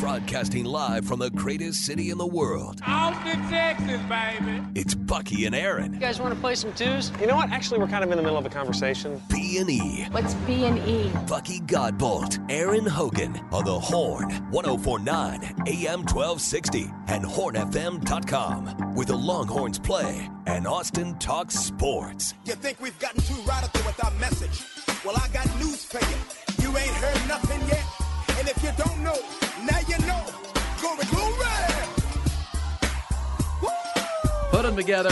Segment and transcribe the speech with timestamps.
[0.00, 2.80] Broadcasting live from the greatest city in the world.
[2.86, 4.62] Austin, Texas, baby.
[4.74, 5.92] It's Bucky and Erin.
[5.92, 7.12] You guys want to play some twos?
[7.20, 7.50] You know what?
[7.50, 9.20] Actually, we're kind of in the middle of a conversation.
[9.28, 10.06] B and E.
[10.10, 11.12] What's B and E?
[11.28, 19.78] Bucky Godbolt, Erin Hogan on the Horn, 1049 AM 1260 and hornfm.com with the Longhorns
[19.78, 22.32] play and Austin talks sports.
[22.46, 24.64] You think we've gotten too radical with our message?
[25.04, 26.70] Well, I got news for you.
[26.70, 27.99] You ain't heard nothing yet.
[28.40, 29.18] And if you don't know,
[29.66, 30.24] now you know.
[30.80, 31.46] Glory, glory!
[34.50, 35.10] Put them together.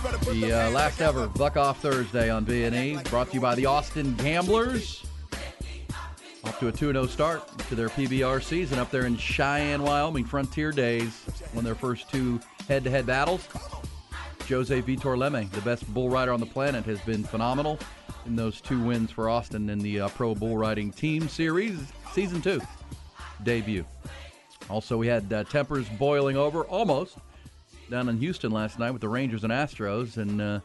[0.00, 3.56] Better put The uh, last ever Buck Off Thursday on B&E, brought to you by
[3.56, 5.04] the Austin Gamblers.
[6.44, 10.24] Off to a 2-0 start to their PBR season up there in Cheyenne, Wyoming.
[10.24, 12.38] Frontier Days won their first two
[12.68, 13.48] head-to-head battles.
[14.52, 17.78] Jose Vitor Leme, the best bull rider on the planet, has been phenomenal
[18.26, 21.78] in those two wins for Austin in the uh, Pro Bull Riding Team Series
[22.12, 22.60] Season 2
[23.44, 23.84] debut.
[24.68, 27.16] Also, we had uh, tempers boiling over almost
[27.90, 30.60] down in Houston last night with the Rangers and Astros, and uh,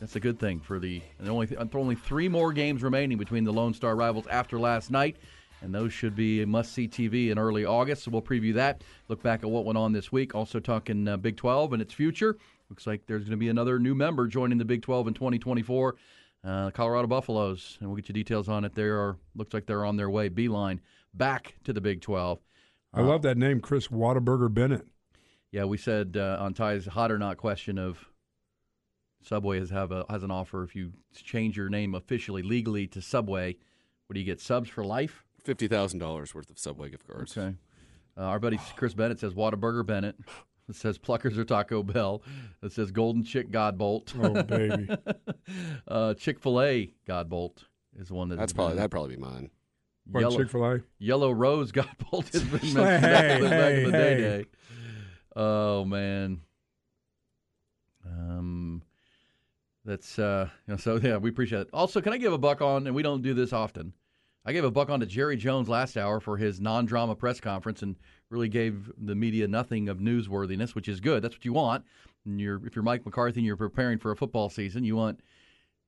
[0.00, 1.00] that's a good thing for the.
[1.24, 5.16] Only only three more games remaining between the Lone Star rivals after last night,
[5.62, 8.02] and those should be must see TV in early August.
[8.02, 8.82] So we'll preview that.
[9.08, 10.34] Look back at what went on this week.
[10.34, 12.36] Also talking uh, Big 12 and its future.
[12.72, 15.94] Looks like there's going to be another new member joining the Big 12 in 2024.
[16.42, 18.74] Uh, Colorado Buffaloes, and we'll get you details on it.
[18.74, 20.80] They are looks like they're on their way, beeline
[21.12, 22.38] back to the Big 12.
[22.94, 24.86] I love that name, Chris Whataburger Bennett.
[25.50, 28.06] Yeah, we said uh, on Ty's hot or not question of
[29.22, 33.02] Subway has have a has an offer if you change your name officially legally to
[33.02, 33.58] Subway,
[34.06, 34.40] what do you get?
[34.40, 35.26] Subs for life?
[35.44, 37.36] Fifty thousand dollars worth of Subway gift cards.
[37.36, 37.54] Okay.
[38.16, 40.16] Uh, our buddy Chris Bennett says Whataburger Bennett.
[40.68, 42.22] It says Pluckers or Taco Bell.
[42.62, 44.14] It says Golden Chick Godbolt.
[44.22, 44.88] Oh, baby.
[45.88, 47.64] uh, Chick Fil A Godbolt
[47.98, 49.50] is one that That's probably that'd probably be mine.
[50.14, 50.80] Yellow, Chick fil A?
[50.98, 54.16] Yellow Rose Godbolt has been mentioned Hey, back, in the- back hey, in the day
[54.16, 54.44] day.
[55.36, 56.40] Oh man.
[58.06, 58.82] Um,
[59.84, 61.68] that's uh, you know, so yeah, we appreciate it.
[61.72, 62.86] Also, can I give a buck on?
[62.86, 63.92] And we don't do this often.
[64.44, 67.82] I gave a buck on to Jerry Jones last hour for his non-drama press conference,
[67.82, 67.94] and
[68.32, 71.22] really gave the media nothing of newsworthiness, which is good.
[71.22, 71.84] That's what you want.
[72.24, 75.20] And you're, if you're Mike McCarthy and you're preparing for a football season, you want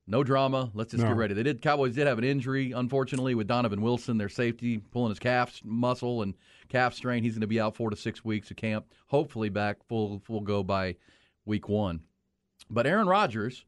[0.07, 0.69] no drama.
[0.73, 1.09] Let's just No.
[1.09, 1.33] get ready.
[1.33, 1.61] They did.
[1.61, 6.21] Cowboys did have an injury, unfortunately, with Donovan Wilson, their safety, pulling his calf muscle
[6.21, 6.35] and
[6.69, 7.23] calf strain.
[7.23, 8.85] He's going to be out four to six weeks of camp.
[9.07, 10.97] Hopefully, back full full go by
[11.45, 12.01] week one.
[12.69, 13.65] But Aaron Rodgers,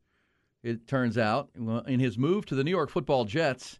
[0.63, 1.49] it turns out,
[1.87, 3.79] in his move to the New York Football Jets,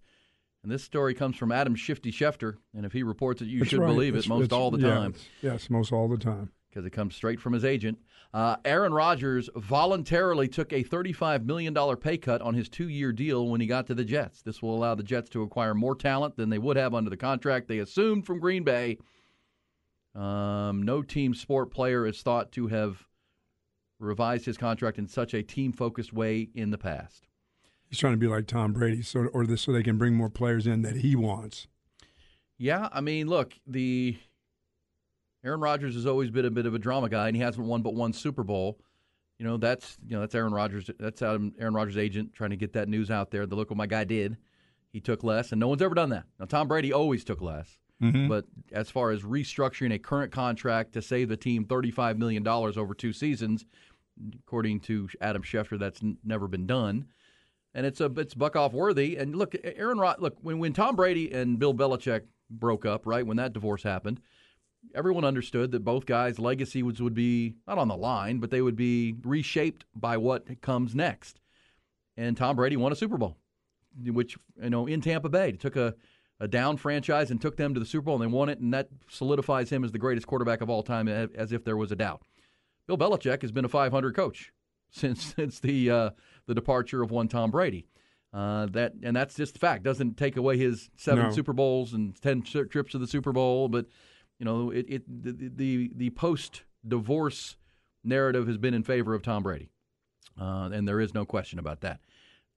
[0.64, 3.70] and this story comes from Adam Shifty Schefter, and if he reports it, you That's
[3.70, 3.88] should right.
[3.88, 6.52] believe it most it's- all the yeah, time it's- Yes, most all the time.
[6.70, 7.98] because it comes straight from his agent.
[8.34, 13.48] Uh, Aaron Rodgers voluntarily took a $35 million pay cut on his two year deal
[13.48, 14.42] when he got to the Jets.
[14.42, 17.16] This will allow the Jets to acquire more talent than they would have under the
[17.18, 18.98] contract they assumed from Green Bay.
[20.14, 23.06] Um, no team sport player is thought to have
[24.00, 27.27] revised his contract in such a team focused way in the past.
[27.90, 30.30] He's trying to be like Tom Brady, so or this, so they can bring more
[30.30, 31.68] players in that he wants.
[32.58, 34.18] Yeah, I mean, look, the
[35.44, 37.82] Aaron Rodgers has always been a bit of a drama guy, and he hasn't won
[37.82, 38.80] but one Super Bowl.
[39.40, 40.90] You know, that's you know that's Aaron Rodgers.
[41.00, 43.46] That's Adam, Aaron Rodgers' agent trying to get that news out there.
[43.46, 44.38] The look what my guy did.
[44.92, 46.24] He took less, and no one's ever done that.
[46.40, 48.28] Now, Tom Brady always took less, mm-hmm.
[48.28, 52.78] but as far as restructuring a current contract to save the team thirty-five million dollars
[52.78, 53.66] over two seasons,
[54.40, 57.06] according to Adam Schefter, that's n- never been done
[57.78, 59.18] and it's a it's buck off worthy.
[59.18, 63.26] And look, Aaron Rod, look when when Tom Brady and Bill Belichick broke up, right
[63.26, 64.20] when that divorce happened,
[64.96, 68.64] everyone understood that both guys' legacy would would be not on the line, but they
[68.64, 71.40] would be reshaped by what comes next.
[72.18, 73.38] And Tom Brady won a Super Bowl,
[74.04, 75.94] which you know in Tampa Bay took a
[76.40, 78.74] a down franchise and took them to the Super Bowl and they won it, and
[78.74, 81.96] that solidifies him as the greatest quarterback of all time, as if there was a
[81.96, 82.24] doubt.
[82.88, 84.52] Bill Belichick has been a 500 coach
[84.90, 86.10] since since the uh,
[86.48, 87.86] the departure of one Tom Brady.
[88.34, 89.84] Uh, that and that's just the fact.
[89.84, 91.32] Doesn't take away his seven No.
[91.32, 93.86] Super Bowls and ten trips to the Super Bowl, but
[94.40, 97.56] you know it, it the the, the post divorce
[98.04, 99.70] narrative has been in favor of Tom Brady,
[100.40, 102.00] uh, and there is no question about that.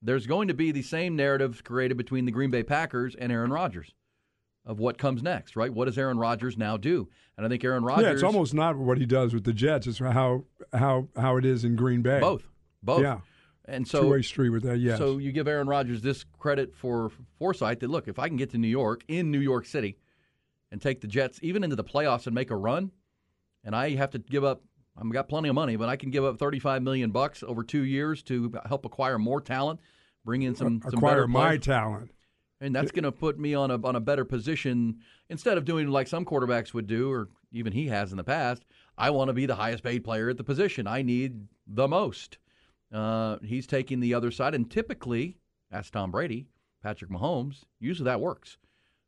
[0.03, 3.53] There's going to be the same narrative created between the Green Bay Packers and Aaron
[3.53, 3.95] Rodgers
[4.65, 5.73] of what comes next, right?
[5.73, 7.09] What does Aaron Rodgers now do?
[7.37, 9.87] And I think Aaron Rodgers Yeah, it's almost not what he does with the Jets.
[9.87, 12.21] It's how how how it is in Green Bay.
[12.21, 12.49] both,
[12.83, 13.21] both, Yeah.
[13.71, 14.79] And so Two way street with that.
[14.79, 14.99] Yes.
[14.99, 18.51] So you give Aaron Rodgers this credit for foresight that look, if I can get
[18.51, 19.97] to New York in New York City
[20.73, 22.91] and take the Jets even into the playoffs and make a run,
[23.65, 24.63] and I have to give up
[24.97, 27.83] I've got plenty of money, but I can give up 35 million bucks over 2
[27.85, 29.81] years to help acquire more talent,
[30.25, 31.65] bring in some some acquire better my players.
[31.65, 32.11] talent.
[32.61, 35.89] and that's going to put me on a on a better position instead of doing
[35.89, 38.65] like some quarterbacks would do, or even he has in the past.
[38.99, 40.87] I want to be the highest paid player at the position.
[40.87, 42.39] I need the most.
[42.93, 45.39] Uh, he's taking the other side, and typically,
[45.71, 46.49] ask Tom Brady,
[46.83, 48.59] Patrick Mahomes, usually that works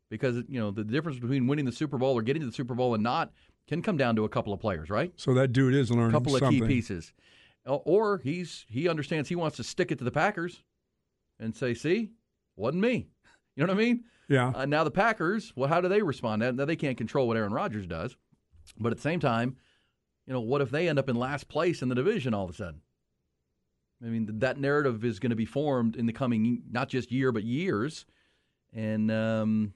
[0.09, 2.75] because you know the difference between winning the Super Bowl or getting to the Super
[2.75, 3.33] Bowl and not
[3.67, 5.13] can come down to a couple of players, right?
[5.17, 6.61] So that dude is learning A couple of something.
[6.63, 7.13] key pieces,
[7.67, 10.63] Uh, or he's he understands he wants to stick it to the Packers
[11.41, 12.11] and say, "See,
[12.57, 13.09] wasn't me."
[13.55, 14.05] You know what I mean?
[14.29, 14.49] Yeah.
[14.55, 16.41] Uh, now the Packers, well, how do they respond?
[16.57, 18.17] Now they can't control what Aaron Rodgers does,
[18.79, 19.57] but at the same time,
[20.27, 22.51] you know, what if they end up in last place in the division all of
[22.51, 22.81] a sudden?
[24.05, 27.31] I mean, that narrative is going to be formed in the coming not just year
[27.31, 28.05] but years,
[28.73, 29.75] and um,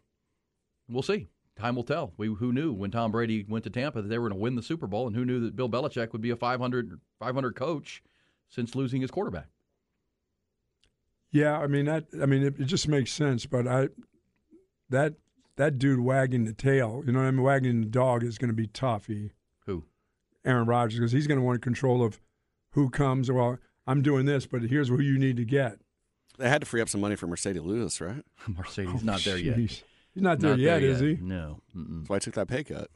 [0.88, 1.28] we'll see.
[1.56, 2.12] Time will tell.
[2.16, 4.56] We who knew when Tom Brady went to Tampa that they were going to win
[4.56, 8.02] the Super Bowl, and who knew that Bill Belichick would be a 500, 500 coach
[8.48, 9.48] since losing his quarterback.
[11.30, 12.06] Yeah, I mean that.
[12.20, 13.88] I mean it, it just makes sense, but I
[14.90, 15.14] that
[15.56, 18.50] that dude wagging the tail, you know, what I mean, wagging the dog is going
[18.50, 19.06] to be tough.
[19.06, 19.30] He
[19.66, 19.84] Who?
[20.44, 22.20] Aaron Rodgers, because he's going to want control of
[22.70, 23.30] who comes.
[23.30, 25.78] Well, I'm doing this, but here's who you need to get.
[26.38, 28.22] They had to free up some money for Marcedes Lewis, right?
[28.48, 29.56] Marcedes not there yet.
[29.56, 29.82] He's
[30.22, 31.18] not there Not yet, is he?
[31.20, 31.60] No.
[31.76, 32.00] Mm-mm.
[32.00, 32.88] That's why I took that pay cut.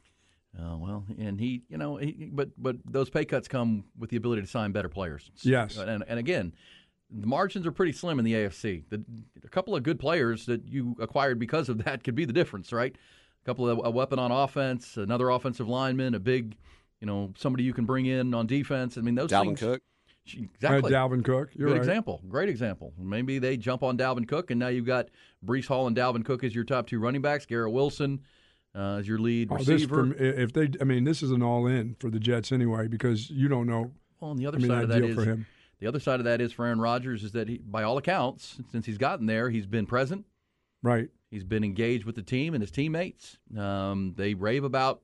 [0.59, 4.17] Oh well, and he, you know, he, but but those pay cuts come with the
[4.17, 5.31] ability to sign better players.
[5.43, 5.77] Yes.
[5.77, 6.53] and and again,
[7.09, 8.83] the margins are pretty slim in the AFC.
[8.89, 9.03] The,
[9.45, 12.73] a couple of good players that you acquired because of that could be the difference,
[12.73, 12.93] right?
[12.93, 16.57] A couple of a weapon on offense, another offensive lineman, a big,
[16.99, 18.97] you know, somebody you can bring in on defense.
[18.97, 19.59] I mean, those Dalvin things.
[19.59, 19.81] Cook.
[20.25, 20.93] Exactly.
[20.93, 21.49] Uh, Dalvin Cook.
[21.53, 21.77] You're Good right.
[21.81, 22.21] example.
[22.29, 22.93] Great example.
[22.97, 25.09] Maybe they jump on Dalvin Cook, and now you've got
[25.45, 27.45] Breece Hall and Dalvin Cook as your top two running backs.
[27.45, 28.19] Garrett Wilson
[28.75, 29.95] uh, as your lead Oh, receiver.
[29.95, 33.29] from, if they, I mean, this is an all in for the Jets anyway because
[33.29, 33.91] you don't know.
[34.19, 35.45] well, on the other I mean, side of that is for him.
[35.79, 38.59] the other side of that is for Aaron Rodgers is that he, by all accounts,
[38.71, 40.25] since he's gotten there, he's been present.
[40.83, 41.09] Right.
[41.31, 43.37] He's been engaged with the team and his teammates.
[43.57, 45.01] Um, they rave about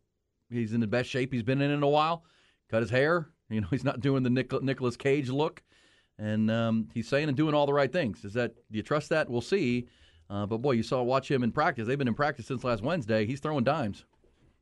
[0.49, 2.23] he's in the best shape he's been in in a while.
[2.69, 3.29] Cut his hair.
[3.49, 5.63] You know, he's not doing the Nic- Nicolas Cage look,
[6.19, 8.25] and um, he's saying and doing all the right things.
[8.25, 9.29] Is that do you trust that?
[9.29, 9.87] We'll see.
[10.29, 11.87] Uh, but boy, you saw watch him in practice.
[11.87, 13.25] They've been in practice since last Wednesday.
[13.25, 14.03] He's throwing dimes,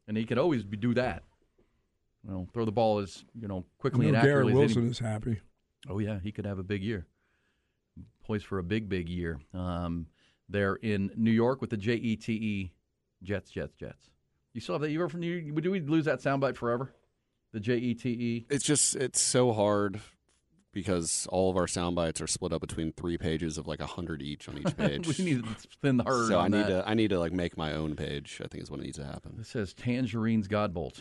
[0.08, 1.24] and he can always be, do that.
[2.24, 4.54] You know, throw the ball as you know I quickly know and accurately.
[4.54, 5.42] as Wilson is happy.
[5.90, 7.08] Oh yeah, he could have a big year.
[8.24, 9.40] Poised for a big, big year.
[9.54, 10.08] Um,
[10.48, 12.72] they're in New York with the J E T E
[13.24, 14.10] Jets, Jets, Jets.
[14.54, 14.92] You still have that?
[14.92, 15.52] You ever from New?
[15.60, 16.94] Do we lose that soundbite forever?
[17.56, 18.46] The J E T E.
[18.50, 20.02] It's just it's so hard
[20.74, 23.86] because all of our sound bites are split up between three pages of like a
[23.86, 25.08] hundred each on each page.
[25.18, 26.28] We need to spin the herd.
[26.28, 26.84] so on I need that.
[26.84, 28.42] to I need to like make my own page.
[28.44, 29.36] I think is what needs to happen.
[29.38, 31.00] This says Tangerine's Godbolt.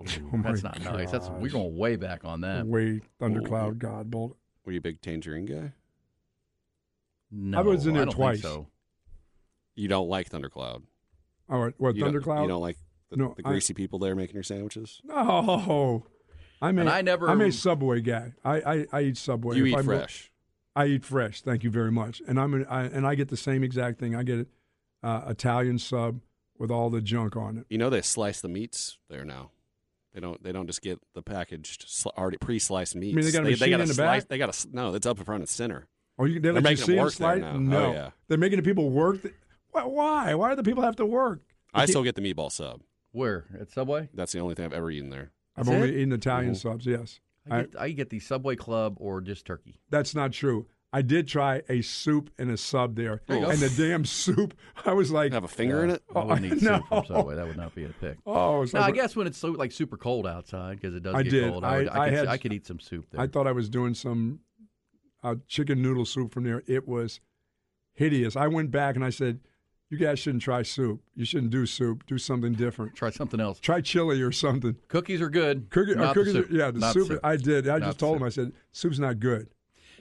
[0.00, 0.04] Oh
[0.42, 1.12] That's not nice.
[1.12, 1.52] That's we're gosh.
[1.52, 2.66] going way back on that.
[2.66, 4.36] Way Thundercloud God bolt.
[4.64, 5.72] Were you a big tangerine guy?
[7.30, 8.42] No, I was in there twice.
[8.42, 8.66] so.
[9.76, 10.82] You don't like Thundercloud.
[11.48, 12.42] Oh, all right, what You don't- Thundercloud?
[12.42, 12.76] You don't like
[13.10, 15.00] the, No, the I- greasy people there making your sandwiches.
[15.04, 16.04] No,
[16.62, 18.32] I'm a, And I never- I'm a Subway guy.
[18.44, 19.56] I I, I eat Subway.
[19.56, 20.32] you If eat I'm- fresh.
[20.76, 21.42] I eat fresh.
[21.42, 22.22] Thank you very much.
[22.28, 24.14] And I'm an, I, and I get the same exact thing.
[24.14, 24.46] I get
[25.02, 26.20] uh, Italian sub
[26.58, 27.66] with all the junk on it.
[27.68, 29.50] You know they slice the meats there now.
[30.14, 30.42] They don't.
[30.42, 31.86] They don't just get the packaged
[32.16, 33.14] already pre-sliced meats.
[33.16, 34.28] mean they got a machine gotta in the slice, back?
[34.28, 34.94] They got a no.
[34.94, 35.86] It's up in front and center.
[36.18, 37.56] Oh, you, they They're let you making see them them work there now.
[37.58, 38.10] No, Oh, yeah.
[38.28, 39.22] they're making the people work.
[39.22, 39.32] The,
[39.70, 39.84] why?
[39.84, 40.34] Why?
[40.34, 41.40] Why do the people have to work?
[41.74, 42.80] I still get the meatball sub.
[43.12, 44.08] Where at Subway?
[44.14, 45.32] That's the only thing I've ever eaten there.
[45.56, 45.96] I've That's only it?
[45.98, 46.56] eaten Italian Mhm.
[46.56, 46.86] subs.
[46.86, 49.80] Yes, I get, I get the Subway Club or just turkey.
[49.90, 50.66] that's not true.
[50.92, 53.50] I did try a soup and a sub there, There you go.
[53.50, 54.54] and the damn soup.
[54.84, 56.02] I was like, Have a finger in it.
[56.14, 56.78] I wouldn't eat no.
[56.78, 57.36] soup from Subway.
[57.36, 58.18] That would not be a pick.
[58.26, 61.04] oh, it's No, like- I guess when it's so like super cold outside because it
[61.04, 61.50] does I get did.
[61.52, 61.64] cold.
[61.64, 63.20] I, would, I- I, I could, had- I could eat some soup there.
[63.20, 64.40] I thought I was doing some
[65.22, 66.62] uh, chicken noodle soup from there.
[66.66, 67.20] It was
[67.94, 68.34] hideous.
[68.34, 69.38] I went back and I said,
[69.90, 71.02] "You guys shouldn't try soup.
[71.14, 72.06] You shouldn't do soup.
[72.06, 72.94] Do something different.
[72.94, 73.60] Try something else.
[73.60, 75.68] Try chili or something." Cookies are good.
[75.70, 76.52] Cookie, not cookies, the are- soup.
[76.52, 77.68] yeah, the Not soup, I did.
[77.68, 78.22] I Not just told him.
[78.22, 79.48] I said, "Soup's not good."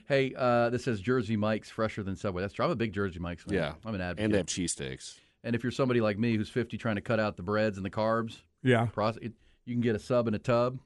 [0.08, 2.42] Hey, uh, this says Jersey Mike's fresher than Subway.
[2.42, 2.66] That's true.
[2.66, 3.54] I'm a big Jersey Mike's fan.
[3.56, 4.26] Yeah, I'm an advocate.
[4.26, 5.20] and they have cheesesteaks.
[5.44, 7.86] And if you're somebody like me who's 50 trying to cut out the breads and
[7.86, 9.34] the carbs, Yeah, process, it,
[9.66, 10.80] you can get a sub in a tub.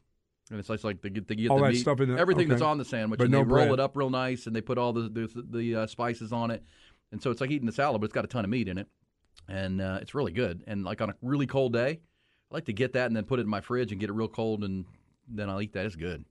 [0.51, 2.19] And it's like, like they get, they get All the that meat, stuff in it,
[2.19, 4.53] everything that's on the sandwich, But and no they roll it up real nice, and
[4.55, 6.61] they put all the the, the uh, spices on it,
[7.13, 8.77] and so it's like eating a salad, but it's got a ton of meat in
[8.77, 8.87] it,
[9.47, 10.63] and uh, it's really good.
[10.67, 11.99] And like on a really cold day,
[12.51, 14.13] I like to get that and then put it in my fridge and get it
[14.13, 14.83] real cold, and
[15.27, 15.85] then I'll eat that.
[15.85, 16.25] It's good.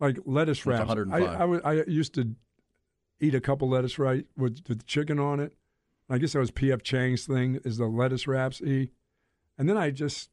[0.00, 0.82] like lettuce wraps.
[0.82, 1.60] I, 105.
[1.64, 2.34] I, I used to
[3.20, 5.54] eat a couple lettuce right with, with chicken on it.
[6.08, 6.82] I guess that was P.F.
[6.82, 8.62] Chang's thing is the lettuce wraps.
[8.62, 8.92] E,
[9.58, 10.30] and then I just,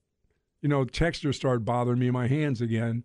[0.62, 3.04] you know, texture started bothering me in my hands again.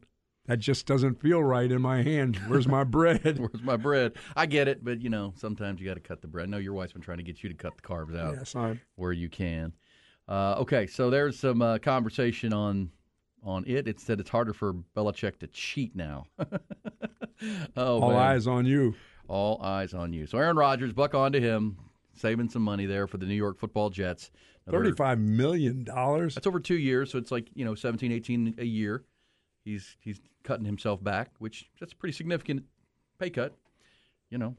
[0.51, 2.35] That just doesn't feel right in my hand.
[2.49, 3.39] Where's my bread?
[3.39, 4.15] Where's my bread?
[4.35, 6.49] I get it, but you know, sometimes you got to cut the bread.
[6.49, 8.57] I know your wife's been trying to get you to cut the carbs out yes,
[8.57, 9.73] I, where you can.
[10.29, 12.91] Uh, okay, so there's some uh, conversation on
[13.45, 13.87] on it.
[13.87, 16.25] It said it's harder for Belichick to cheat now.
[17.77, 18.19] oh, all man.
[18.19, 18.97] eyes on you.
[19.29, 20.27] All eyes on you.
[20.27, 21.77] So Aaron Rodgers, buck on to him,
[22.13, 24.33] saving some money there for the New York Football Jets.
[24.67, 26.35] Another- Thirty-five million dollars.
[26.35, 29.05] That's over two years, so it's like you know 17, 18 a year.
[29.65, 32.65] He's he's cutting himself back, which that's a pretty significant
[33.19, 33.55] pay cut.
[34.31, 34.57] You know,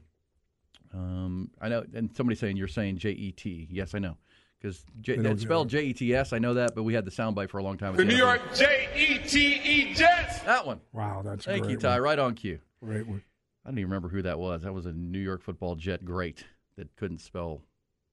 [0.94, 3.66] um, I know, and somebody saying you're saying J E T.
[3.70, 4.16] Yes, I know,
[4.60, 6.32] because They don't it's spelled J E T S.
[6.32, 7.96] I know that, but we had the soundbite for a long time.
[7.96, 10.40] The New York J E T E Jets.
[10.40, 10.80] that one.
[10.92, 11.94] Wow, that's Thank great you, Ty.
[11.94, 12.02] one.
[12.02, 12.60] Right on cue.
[12.84, 13.22] Great one.
[13.64, 14.62] I don't even remember who that was.
[14.62, 16.44] That was a New York football jet great
[16.76, 17.62] that couldn't spell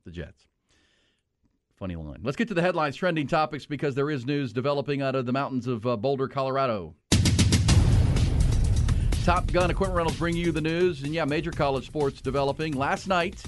[0.05, 0.47] the Jets.
[1.79, 2.19] Funny line.
[2.23, 5.31] Let's get to the headlines, trending topics, because there is news developing out of the
[5.31, 6.93] mountains of uh, Boulder, Colorado.
[9.23, 12.73] Top Gun Equipment Rentals bring you the news, and yeah, major college sports developing.
[12.73, 13.41] Last night,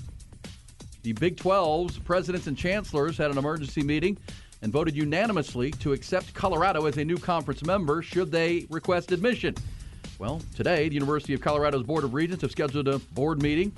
[1.04, 4.18] the Big 12's presidents and chancellors had an emergency meeting
[4.62, 9.56] and voted unanimously to accept Colorado as a new conference member should they request admission.
[10.20, 13.74] Well, today, the University of Colorado's Board of Regents have scheduled a board meeting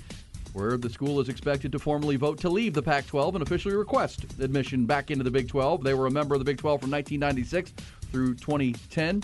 [0.53, 3.75] where the school is expected to formally vote to leave the Pac 12 and officially
[3.75, 5.83] request admission back into the Big 12.
[5.83, 7.73] They were a member of the Big 12 from 1996
[8.11, 9.23] through 2010.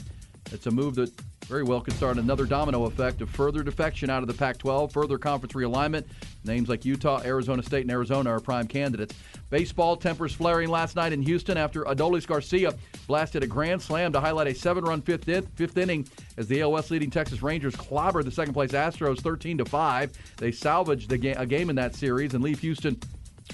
[0.51, 1.11] It's a move that
[1.49, 4.91] very well could start another domino effect of further defection out of the Pac 12,
[4.93, 6.05] further conference realignment.
[6.45, 9.15] Names like Utah, Arizona State, and Arizona are prime candidates.
[9.49, 12.75] Baseball tempers flaring last night in Houston after Adolis Garcia
[13.07, 16.59] blasted a grand slam to highlight a seven run fifth, in- fifth inning as the
[16.59, 20.11] AOS leading Texas Rangers clobbered the second place Astros 13 to 5.
[20.37, 22.95] They salvaged ga- a game in that series and leave Houston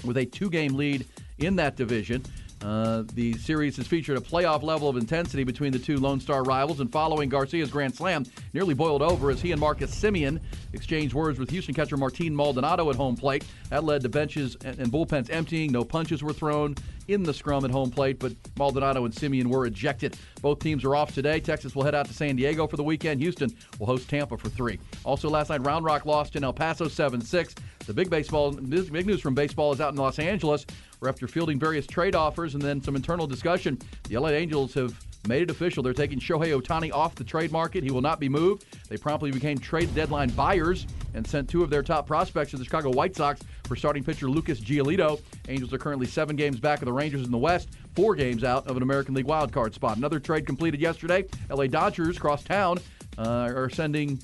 [0.04, 1.06] with a two game lead
[1.38, 2.22] in that division.
[2.62, 6.42] Uh, the series has featured a playoff level of intensity between the two Lone Star
[6.42, 10.40] rivals, and following Garcia's grand slam, nearly boiled over as he and Marcus Semien
[10.72, 13.44] exchanged words with Houston catcher Martin Maldonado at home plate.
[13.68, 15.70] That led to benches and, and bullpens emptying.
[15.70, 16.76] No punches were thrown
[17.08, 20.16] in the scrum at home plate, but Maldonado and Semien were ejected.
[20.42, 21.40] Both teams are off today.
[21.40, 23.20] Texas will head out to San Diego for the weekend.
[23.20, 24.78] Houston will host Tampa for three.
[25.04, 27.54] Also, last night, Round Rock lost in El Paso 7 6.
[27.86, 30.66] The big baseball, big news from baseball is out in Los Angeles,
[30.98, 34.98] where after fielding various trade offers and then some internal discussion, the LA Angels have
[35.26, 35.82] made it official.
[35.82, 37.84] They're taking Shohei Ohtani off the trade market.
[37.84, 38.64] He will not be moved.
[38.88, 42.64] They promptly became trade deadline buyers and sent two of their top prospects to the
[42.64, 45.20] Chicago White Sox for starting pitcher Lucas Giolito.
[45.48, 48.66] Angels are currently seven games back of the Rangers in the West, four games out
[48.66, 49.96] of an American League wildcard spot.
[49.96, 51.24] Another trade completed yesterday.
[51.50, 52.78] LA Dodgers cross town
[53.18, 54.20] uh, are sending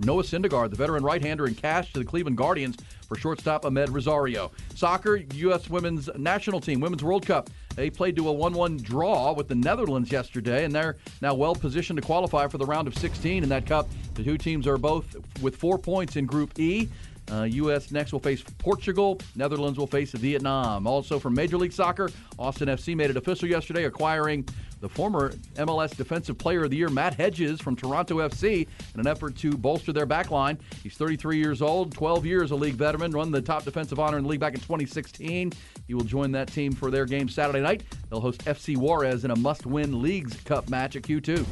[0.00, 2.76] Noah Syndergaard, the veteran right-hander, in cash to the Cleveland Guardians
[3.06, 4.50] for shortstop Amed Rosario.
[4.74, 5.68] Soccer, U.S.
[5.68, 7.50] Women's National Team, Women's World Cup.
[7.74, 11.98] They played to a 1-1 draw with the Netherlands yesterday, and they're now well positioned
[12.00, 13.88] to qualify for the round of 16 in that cup.
[14.14, 16.88] The two teams are both with four points in Group E.
[17.30, 17.90] Uh, U.S.
[17.92, 19.18] next will face Portugal.
[19.36, 20.86] Netherlands will face Vietnam.
[20.86, 24.46] Also from Major League Soccer, Austin FC made it official yesterday, acquiring
[24.82, 29.06] the former MLS Defensive Player of the Year, Matt Hedges from Toronto FC, in an
[29.06, 30.58] effort to bolster their back line.
[30.82, 34.24] He's 33 years old, 12 years a league veteran, won the top defensive honor in
[34.24, 35.52] the league back in 2016.
[35.86, 37.84] He will join that team for their game Saturday night.
[38.10, 41.46] They'll host FC Juarez in a must-win Leagues Cup match at Q2.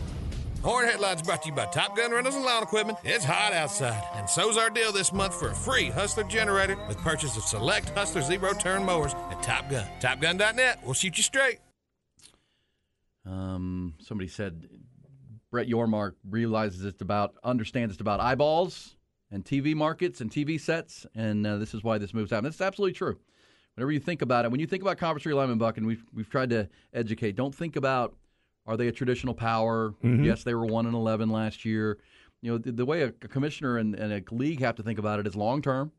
[0.63, 2.99] Horn Headlines brought to you by Top Gun Rentals and Lawn Equipment.
[3.05, 6.99] It's hot outside, and so's our deal this month for a free Hustler generator with
[6.99, 9.87] purchase of select Hustler zero turn mowers at Top Gun.
[10.01, 10.81] TopGun.net.
[10.85, 11.61] We'll shoot you straight.
[13.27, 14.69] Um, somebody said
[15.51, 18.97] Brett Yormark realizes it's about understands it's about eyeballs
[19.31, 22.47] and TV markets and TV sets, and uh, this is why this moves happen.
[22.47, 23.19] It's absolutely true.
[23.77, 26.29] Whenever you think about it, when you think about conference realignment, Buck, and we've we've
[26.29, 28.17] tried to educate, don't think about
[28.67, 29.95] are they a traditional power?
[30.25, 31.99] Yes, they were one and eleven last year.
[32.43, 34.99] You know the, the way a, a commissioner and, and a league have to think
[34.99, 35.93] about it is long term,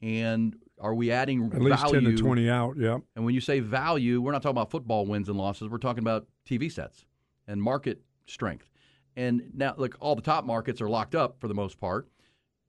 [0.00, 2.00] and are we adding At least value?
[2.00, 2.76] ten to twenty out.
[2.76, 2.98] Yeah.
[3.16, 5.68] And when you say value, we're not talking about football wins and losses.
[5.68, 7.06] We're talking about TV sets
[7.46, 8.68] and market strength.
[9.16, 12.08] And now, look, all the top markets are locked up for the most part.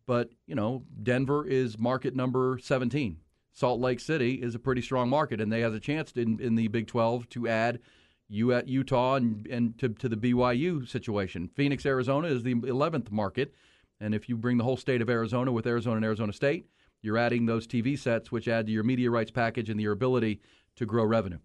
[0.06, 3.18] But, you know, Denver is market number 17.
[3.54, 6.56] Salt Lake City is a pretty strong market, and they has a chance in, in
[6.56, 7.80] the Big 12 to add
[8.28, 11.50] you at Utah and, and to, to the BYU situation.
[11.56, 13.54] Phoenix, Arizona is the 11th market.
[14.00, 16.66] And if you bring the whole state of Arizona with Arizona and Arizona State,
[17.04, 20.42] you're adding those TV sets, which add to your media rights package and your ability
[20.78, 21.38] to grow revenue.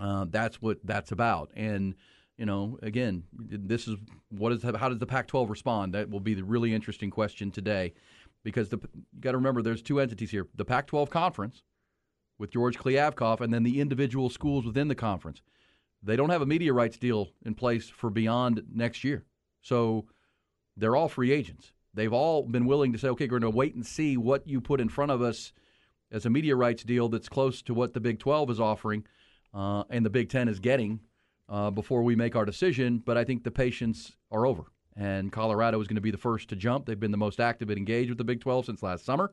[0.00, 1.50] Uh, that's what that's about.
[1.54, 1.94] And
[2.38, 3.96] you know, again, this is
[4.30, 5.92] what is how does the Pac-12 respond?
[5.92, 7.92] That will be the really interesting question today,
[8.42, 11.62] because the, you got to remember there's two entities here: the Pac-12 conference
[12.38, 15.42] with George Kliavkoff, and then the individual schools within the conference.
[16.02, 19.24] They don't have a media rights deal in place for beyond next year.
[19.60, 20.06] So
[20.76, 21.72] they're all free agents.
[21.94, 24.60] They've all been willing to say, okay, we're going to wait and see what you
[24.60, 25.52] put in front of us
[26.10, 29.04] as a media rights deal that's close to what the Big 12 is offering
[29.54, 31.00] uh, and the Big 10 is getting
[31.48, 33.02] uh, before we make our decision.
[33.04, 34.64] But I think the patience are over.
[34.96, 36.86] And Colorado is going to be the first to jump.
[36.86, 39.32] They've been the most active and engaged with the Big 12 since last summer.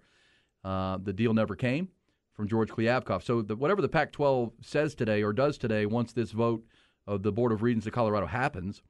[0.64, 1.90] Uh, the deal never came
[2.34, 3.24] from George Kliavkoff.
[3.24, 6.64] So the, whatever the Pac 12 says today or does today, once this vote
[7.08, 8.82] of the Board of Regents of Colorado happens,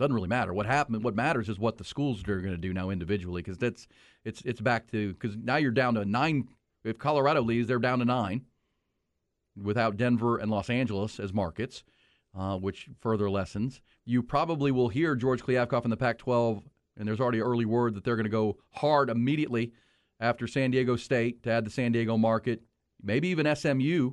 [0.00, 0.52] doesn't really matter.
[0.52, 1.04] What happened?
[1.04, 3.86] What matters is what the schools are going to do now individually, because that's
[4.24, 6.48] it's it's back to because now you're down to nine.
[6.82, 8.46] If Colorado leaves, they're down to nine,
[9.62, 11.84] without Denver and Los Angeles as markets,
[12.36, 13.80] uh, which further lessens.
[14.04, 16.62] You probably will hear George Kliavkoff in the Pac-12,
[16.96, 19.72] and there's already early word that they're going to go hard immediately
[20.18, 22.62] after San Diego State to add the San Diego market,
[23.02, 24.12] maybe even SMU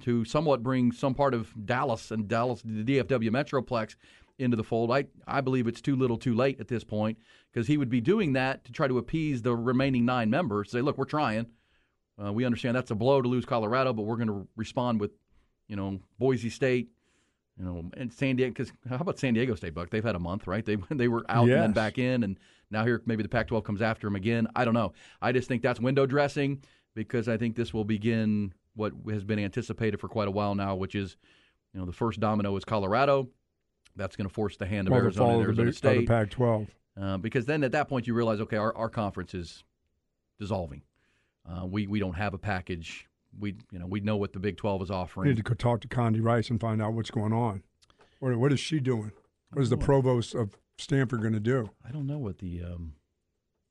[0.00, 3.96] to somewhat bring some part of Dallas and Dallas, the DFW Metroplex,
[4.38, 4.90] into the fold.
[4.90, 7.18] I, I believe it's too little too late at this point
[7.52, 10.70] because he would be doing that to try to appease the remaining nine members.
[10.70, 11.46] Say, look, we're trying.
[12.22, 15.12] Uh, we understand that's a blow to lose Colorado, but we're going to respond with,
[15.68, 16.88] you know, Boise State,
[17.58, 18.50] you know, and San Diego.
[18.50, 19.90] Because how about San Diego State, Buck?
[19.90, 20.64] They've had a month, right?
[20.64, 21.54] They they were out Yes.
[21.54, 22.38] and then back in, and
[22.70, 24.48] now here maybe the Pac-12 comes after them again.
[24.56, 24.92] I don't know.
[25.22, 26.62] I just think that's window dressing
[26.94, 30.74] because I think this will begin what has been anticipated for quite a while now,
[30.76, 31.16] which is,
[31.72, 33.28] you know, the first domino is Colorado.
[33.98, 36.08] That's going to force the hand of Well, Arizona and the, Arizona the State.
[36.08, 36.68] Pac-12.
[36.98, 39.62] Uh, because then at that point you realize, okay, our, our conference is
[40.40, 40.82] dissolving.
[41.48, 43.06] Uh, we we don't have a package.
[43.38, 45.28] We you know we know what the Big Twelve is We offering.
[45.34, 47.62] need to talk to Condi Rice and find out what's going on.
[48.20, 49.12] What, what is she doing?
[49.52, 51.70] What is the provost of Stanford going to do?
[51.86, 52.94] I don't know what the, um,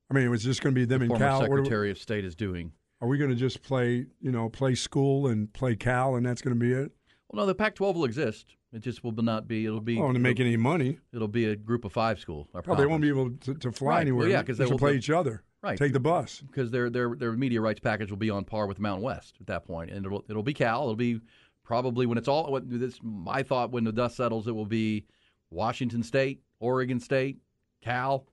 [0.10, 1.40] I mean, it was just going to be them and former Cal.
[1.42, 2.72] We- Secretary of State is doing.
[3.02, 6.42] are we going to just play, you know, play school and play Cal, and that's
[6.42, 6.92] going to be it?
[7.30, 8.56] Well, no, the Pac-12 will exist.
[8.74, 9.66] It just will not be.
[9.66, 9.98] It'll be.
[10.00, 11.00] Oh, to make any money?
[11.14, 12.50] it'll be a Group of Five school.
[12.68, 14.02] Oh, they won't be able to, to fly Right.
[14.02, 14.20] anywhere.
[14.24, 15.44] Well, yeah, 'cause they will- play each other.
[15.64, 15.78] Right.
[15.78, 16.42] Take the bus.
[16.46, 19.48] because their their their media rights package will be on par with Mountain West at
[19.48, 20.84] that point, and it'll it'll be Cal.
[20.84, 21.20] It'll be
[21.64, 22.52] probably when it's all.
[22.52, 25.06] What this my thought when the dust settles, it will be
[25.50, 27.40] Washington State, Oregon State,
[27.82, 28.28] Cal.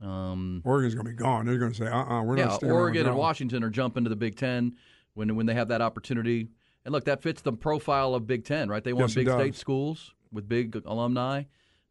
[0.00, 1.46] Um, Oregon's going to be gone.
[1.46, 4.04] They're going to say, uh-uh, we're yeah, not staying around Oregon and Washington are jumping
[4.04, 4.76] to the Big Ten
[5.14, 6.48] when when they have that opportunity.
[6.84, 8.82] And look, that fits the profile of Big Ten, right?
[8.82, 11.44] They want Yes, big state schools with big alumni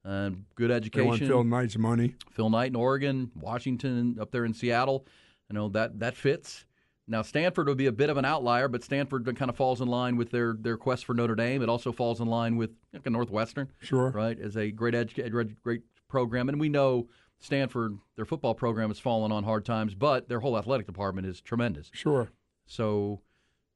[0.03, 1.07] and good They education.
[1.07, 2.15] want Phil Knight's money.
[2.31, 5.05] Phil Knight in Oregon, Washington up there in Seattle.
[5.49, 6.65] You know that that fits.
[7.09, 9.87] Now Stanford would be a bit of an outlier, but Stanford kind of falls in
[9.87, 11.61] line with their their quest for Notre Dame.
[11.61, 12.71] It also falls in line with
[13.05, 14.09] Northwestern, Sure.
[14.11, 14.37] right?
[14.39, 17.07] As a great edu- great program, and we know
[17.39, 21.39] Stanford their football program has fallen on hard times, but their whole athletic department is
[21.39, 21.89] tremendous.
[21.93, 22.29] Sure.
[22.65, 23.21] So,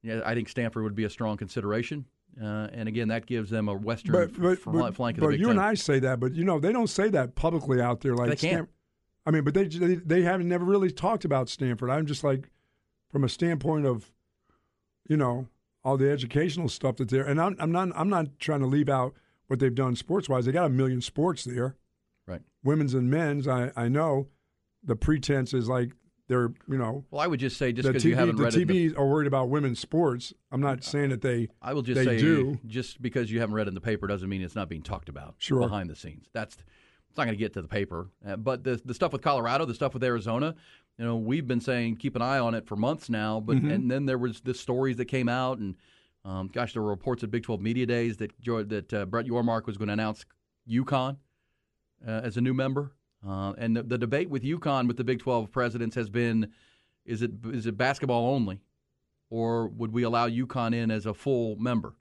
[0.03, 2.05] yeah, I think Stanford would be a strong consideration.
[2.41, 5.31] Uh, and again, that gives them a western But, but, fl- but, flank of but
[5.31, 5.57] Big you Ten.
[5.57, 8.15] and I say that, but you know they don't say that publicly out there.
[8.15, 8.53] Like They can't.
[8.53, 8.67] Stan-
[9.25, 11.89] I mean, but they, they they haven't never really talked about Stanford.
[11.89, 12.49] I'm just like,
[13.11, 14.11] from a standpoint of,
[15.07, 15.47] you know,
[15.83, 18.89] all the educational stuff that they're, and I'm I'm not I'm not trying to leave
[18.89, 19.13] out
[19.47, 20.45] what they've done sports wise.
[20.45, 21.75] They got a million sports there,
[22.25, 22.41] right?
[22.63, 23.47] women's and men's.
[23.47, 24.29] I I know,
[24.83, 25.91] the pretense is like
[26.31, 27.03] they're you know.
[27.11, 29.05] Well, I would just say just because you haven't the read it the TV are
[29.05, 30.33] worried about women's sports.
[30.51, 31.49] I'm not saying that they.
[31.61, 32.57] I will just they say, do.
[32.65, 35.35] just because you haven't read in the paper doesn't mean it's not being talked about
[35.37, 35.59] Sure.
[35.59, 36.27] behind the scenes.
[36.33, 36.55] That's
[37.09, 38.09] it's not going to get to the paper.
[38.25, 40.55] Uh, but the the stuff with Colorado, the stuff with Arizona,
[40.97, 43.39] you know, we've been saying keep an eye on it for months now.
[43.41, 43.71] But Mm-hmm.
[43.71, 45.75] and then there was the stories that came out, and
[46.23, 49.65] um, gosh, there were reports at Big Twelve Media Days that that uh, Brett Yormark
[49.65, 50.23] was going to announce
[50.69, 51.17] UConn
[52.07, 52.93] uh, as a new member.
[53.27, 56.51] Uh, and the, the debate with UConn with the Big Twelve presidents has been:
[57.05, 58.61] is it is it basketball only?
[59.31, 61.95] or would we allow UConn in as a full member,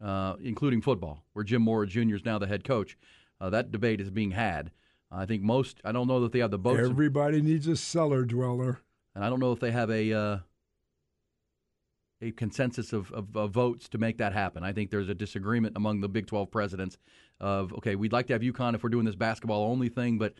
[0.00, 2.14] uh, including football, where Jim Mora Jr.
[2.14, 2.96] is now the head coach?
[3.40, 4.70] Uh, that debate is being had.
[5.10, 5.80] I think most.
[5.84, 8.80] I don't know that they have the votes, Everybody needs a cellar dweller.
[9.14, 10.38] and I don't know if they have a uh,
[12.20, 14.62] a consensus of, of, of votes to make that happen.
[14.62, 16.98] I think there's a disagreement among the Big 12 presidents
[17.40, 20.34] of okay, we'd like to have UConn if we're doing this basketball only thing, but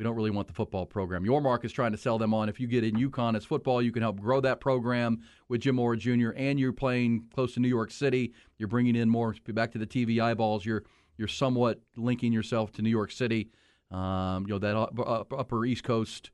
[0.00, 1.26] we don't really want the football program.
[1.26, 3.92] Yormark is trying to sell them on if you get in UConn as football, you
[3.92, 6.30] can help grow that program with Jim Mora Jr.
[6.36, 8.32] and you're playing close to New York City.
[8.56, 10.64] You're bringing in more back to the TV eyeballs.
[10.64, 10.84] You're
[11.18, 13.50] you're somewhat linking yourself to New York City.
[13.90, 16.30] Um, you know that up, up, upper East Coast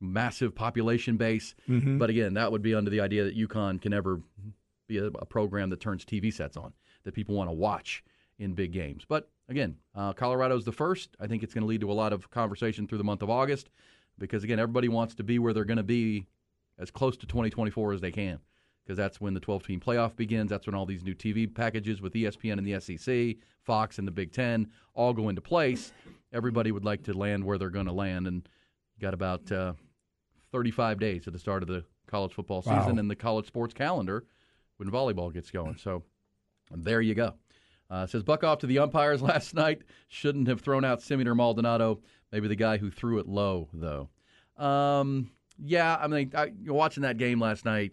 [0.00, 1.54] massive population base.
[1.98, 4.22] But again, that would be under the idea that UConn can never
[4.88, 6.72] be a, a program that turns TV sets on
[7.04, 8.02] that people want to watch
[8.40, 9.04] in big games.
[9.08, 11.16] But again, uh, Colorado's the first.
[11.20, 13.30] I think it's going to lead to a lot of conversation through the month of
[13.30, 13.70] August
[14.18, 16.26] because again, everybody wants to be where they're going to be
[16.78, 18.38] as close to 2024 as they can
[18.84, 20.50] because that's when the 12 team playoff begins.
[20.50, 24.12] That's when all these new TV packages with ESPN and the SEC, Fox and the
[24.12, 25.92] Big Ten all go into place.
[26.32, 28.48] everybody would like to land where they're going to land, and
[29.00, 29.72] got about uh,
[30.52, 32.98] 35 days at the start of the college football season Wow.
[32.98, 34.24] and the college sports calendar
[34.76, 35.76] when volleyball gets going.
[35.76, 36.02] So
[36.70, 37.34] there you go.
[37.94, 39.82] Uh, says Buck off to the umpires last night.
[40.08, 42.00] Shouldn't have thrown out Semien or Maldonado.
[42.32, 44.08] Maybe the guy who threw it low, though.
[44.56, 47.92] Um, yeah, I mean, I, watching that game last night.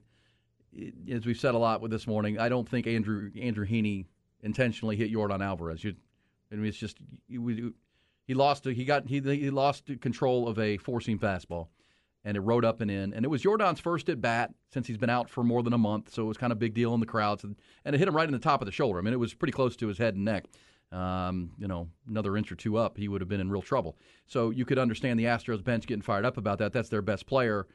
[0.73, 4.05] it- As we've said a lot with this morning, I don't think Andrew Andrew Heaney
[4.41, 5.83] intentionally hit Yordan Alvarez.
[5.83, 5.93] You,
[6.51, 8.65] I mean, it's just he lost.
[8.65, 11.67] He got he he lost control of a four seam fastball,
[12.23, 13.13] and it rode up and in.
[13.13, 15.77] And it was Yordan's first at bat since he's been out for more than a
[15.77, 17.43] month, so it was kind of a big deal in the crowds.
[17.43, 17.55] And,
[17.85, 18.99] and it hit him right in the top of the shoulder.
[18.99, 20.45] I mean, it was pretty close to his head and neck.
[20.91, 23.97] Um, you know, another inch or two up, he would have been in real trouble.
[24.27, 26.73] So you could understand the Astros bench getting fired up about that.
[26.73, 27.65] That's their best player,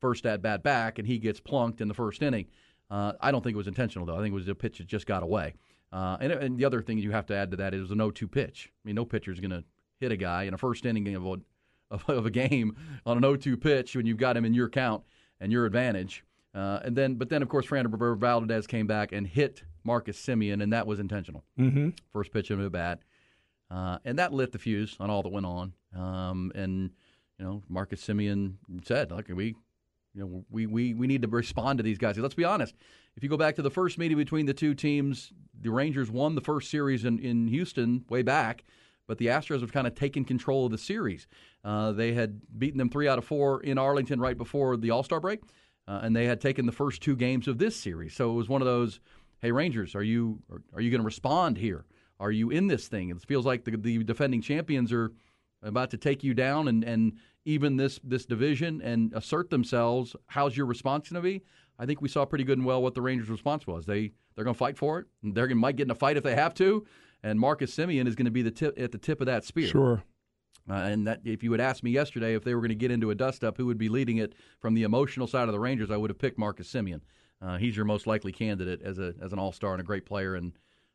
[0.00, 2.46] first at bat back, and he gets plunked in the first inning.
[2.90, 4.16] Uh, I don't think it was intentional, though.
[4.16, 5.54] I think it was a pitch that just got away.
[5.92, 8.30] Uh, and, and the other thing you have to add to that is an 0-2
[8.30, 8.72] pitch.
[8.72, 9.64] I mean, no pitcher is going to
[10.00, 11.36] hit a guy in a first inning of a,
[11.90, 15.02] of, of a game on an 0-2 pitch when you've got him in your count
[15.40, 16.24] and your advantage.
[16.54, 20.62] Uh, and then, but then of course, Fernando Valdez came back and hit Marcus Semien,
[20.62, 21.44] and that was intentional.
[21.58, 21.90] Mm-hmm.
[22.12, 23.00] First pitch of the bat,
[23.70, 25.74] uh, and that lit the fuse on all that went on.
[25.94, 26.90] Um, and
[27.38, 29.54] you know, Marcus Semien said, "Look, we,
[30.14, 32.74] you know, we, we we need to respond to these guys." Let's be honest.
[33.16, 36.34] If you go back to the first meeting between the two teams, the Rangers won
[36.34, 38.64] the first series in, in Houston way back,
[39.06, 41.26] but the Astros have kind of taken control of the series.
[41.64, 45.02] Uh, they had beaten them three out of four in Arlington right before the All
[45.02, 45.40] Star break,
[45.88, 48.14] uh, and they had taken the first two games of this series.
[48.14, 49.00] So it was one of those,
[49.40, 51.84] "Hey Rangers, are you are, are you going to respond here?
[52.18, 55.12] Are you in this thing?" It feels like the, the defending champions are
[55.62, 57.14] about to take you down and, and
[57.44, 60.16] even this this division and assert themselves.
[60.26, 61.42] How's your response going to be?
[61.78, 63.86] I think we saw pretty good and well what the Rangers' response was.
[63.86, 65.06] They they're going to fight for it.
[65.22, 66.86] They're going might get in a fight if they have to.
[67.26, 69.66] And Marcus Semien is going to be the tip at the tip of that spear.
[69.66, 70.04] Sure.
[70.70, 72.92] Uh, and that if you had asked me yesterday if they were going to get
[72.92, 75.58] into a dust up, who would be leading it from the emotional side of the
[75.58, 77.00] Rangers, I would have picked Marcus Semien.
[77.42, 80.06] Uh, he's your most likely candidate as a as an all star and a great
[80.06, 80.52] player, and,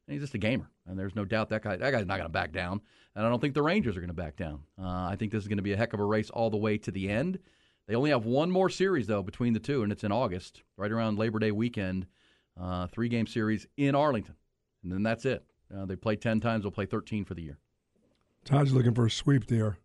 [0.07, 0.69] and he's just a gamer.
[0.87, 2.79] And there's no doubt that guy that guy's not going to back down.
[3.13, 4.61] And I don't think the Rangers are going to back down.
[4.81, 6.55] Uh, I think this is going to be a heck of a race all the
[6.55, 7.39] way to the end.
[7.87, 10.91] They only have one more series though between the two, and it's in August, right
[10.91, 12.07] around Labor Day weekend.
[12.57, 14.35] Uh, three game series in Arlington,
[14.81, 15.43] and then that's it.
[15.75, 16.63] Uh, they play ten times.
[16.63, 17.57] They'll play thirteen for the year.
[18.45, 19.77] Todd's looking for a sweep there.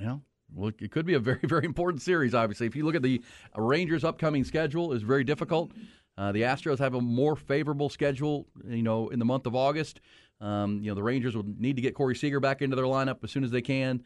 [0.00, 0.18] Yeah.
[0.54, 2.66] Well, it could be a very, very important series, obviously.
[2.66, 3.20] If you look at the
[3.56, 5.72] Rangers' upcoming schedule, is very difficult.
[6.18, 10.00] Uh, the Astros have a more favorable schedule, you know, in the month of August.
[10.40, 13.22] Um, you know, the Rangers will need to get Corey Seager back into their lineup
[13.22, 14.02] as soon as they can.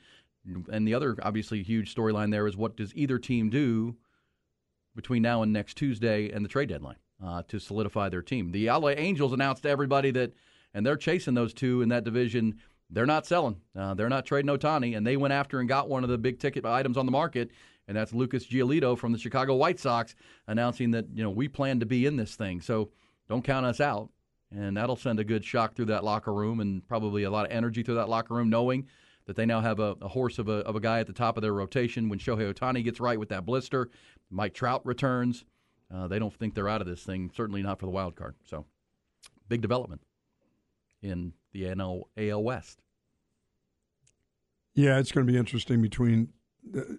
[0.70, 3.96] And the other, obviously, huge storyline there is what does either team do
[4.96, 8.50] between now and next Tuesday and the trade deadline uh, to solidify their team.
[8.50, 10.32] The LA Angels announced to everybody that,
[10.74, 12.58] and they're chasing those two in that division.
[12.90, 13.60] They're not selling.
[13.76, 16.38] Uh, they're not trading Ohtani, and they went after and got one of the big
[16.38, 17.50] ticket items on the market,
[17.86, 20.14] and that's Lucas Giolito from the Chicago White Sox
[20.46, 22.60] announcing that you know we plan to be in this thing.
[22.60, 22.90] So
[23.28, 24.10] don't count us out,
[24.50, 27.52] and that'll send a good shock through that locker room and probably a lot of
[27.52, 28.88] energy through that locker room, knowing
[29.26, 31.36] that they now have a, a horse of a, of a guy at the top
[31.36, 32.08] of their rotation.
[32.08, 33.88] When Shohei Ohtani gets right with that blister,
[34.30, 35.44] Mike Trout returns.
[35.92, 37.30] Uh, they don't think they're out of this thing.
[37.34, 38.36] Certainly not for the wild card.
[38.44, 38.64] So
[39.48, 40.00] big development
[41.02, 42.82] in the NL AL West.
[44.74, 46.28] Yeah, it's going to be interesting between.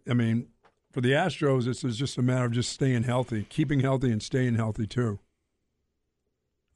[0.09, 0.47] I mean,
[0.91, 4.55] for the Astros, it's just a matter of just staying healthy, keeping healthy, and staying
[4.55, 5.19] healthy too.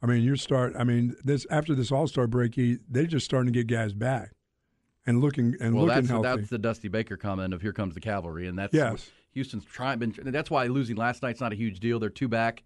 [0.01, 0.73] I mean, you start.
[0.77, 2.59] I mean, this after this All Star break,
[2.89, 4.31] they're just starting to get guys back
[5.05, 6.27] and looking and well, looking that's healthy.
[6.27, 9.09] that's the Dusty Baker comment of "Here comes the cavalry," and that's Yes.
[9.31, 9.99] Houston's trying.
[9.99, 11.99] Been, that's why losing last night's not a huge deal.
[11.99, 12.63] They're two back.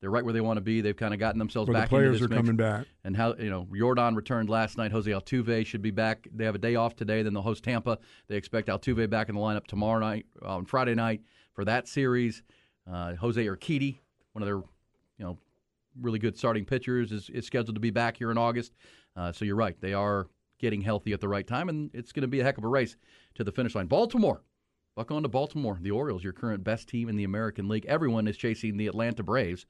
[0.00, 0.80] They're right where they want to be.
[0.80, 1.90] They've kind of gotten themselves the back.
[1.90, 2.40] players into this are mix.
[2.40, 2.86] coming back.
[3.04, 4.92] And how you know Yordan returned last night.
[4.92, 6.26] Jose Altuve should be back.
[6.34, 7.22] They have a day off today.
[7.22, 7.98] Then they'll host Tampa.
[8.28, 12.42] They expect Altuve back in the lineup tomorrow night on Friday night for that series.
[12.90, 13.98] Uh, Jose Urquidy,
[14.32, 14.62] one of their
[15.18, 15.38] you know
[16.00, 18.72] really good starting pitchers, is, is scheduled to be back here in August.
[19.16, 19.78] Uh, so you're right.
[19.80, 22.58] They are getting healthy at the right time, and it's going to be a heck
[22.58, 22.96] of a race
[23.34, 23.86] to the finish line.
[23.86, 24.42] Baltimore.
[25.00, 25.78] Buck on to Baltimore.
[25.80, 27.86] The Orioles, your current best team in the American League.
[27.86, 29.64] Everyone is chasing the Atlanta Braves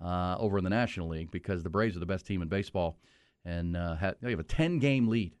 [0.00, 2.96] uh, over in the National League because the Braves are the best team in baseball,
[3.44, 5.34] and uh, ha- they have a 10 game lead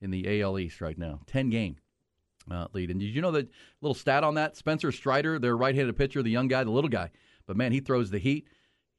[0.00, 1.18] in the AL East right now.
[1.26, 1.74] 10 game
[2.48, 2.92] uh, lead.
[2.92, 4.56] And did you know that little stat on that?
[4.56, 7.10] Spencer Strider, their right handed pitcher, the young guy, the little guy,
[7.48, 8.46] but man, he throws the heat.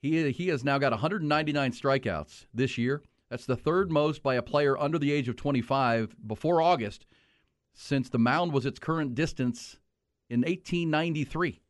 [0.02, 3.02] He, he has now got 199 strikeouts this year.
[3.30, 7.06] That's the third most by a player under the age of 25 before August
[7.82, 9.78] since the mound was its current distance
[10.30, 11.62] in 1893.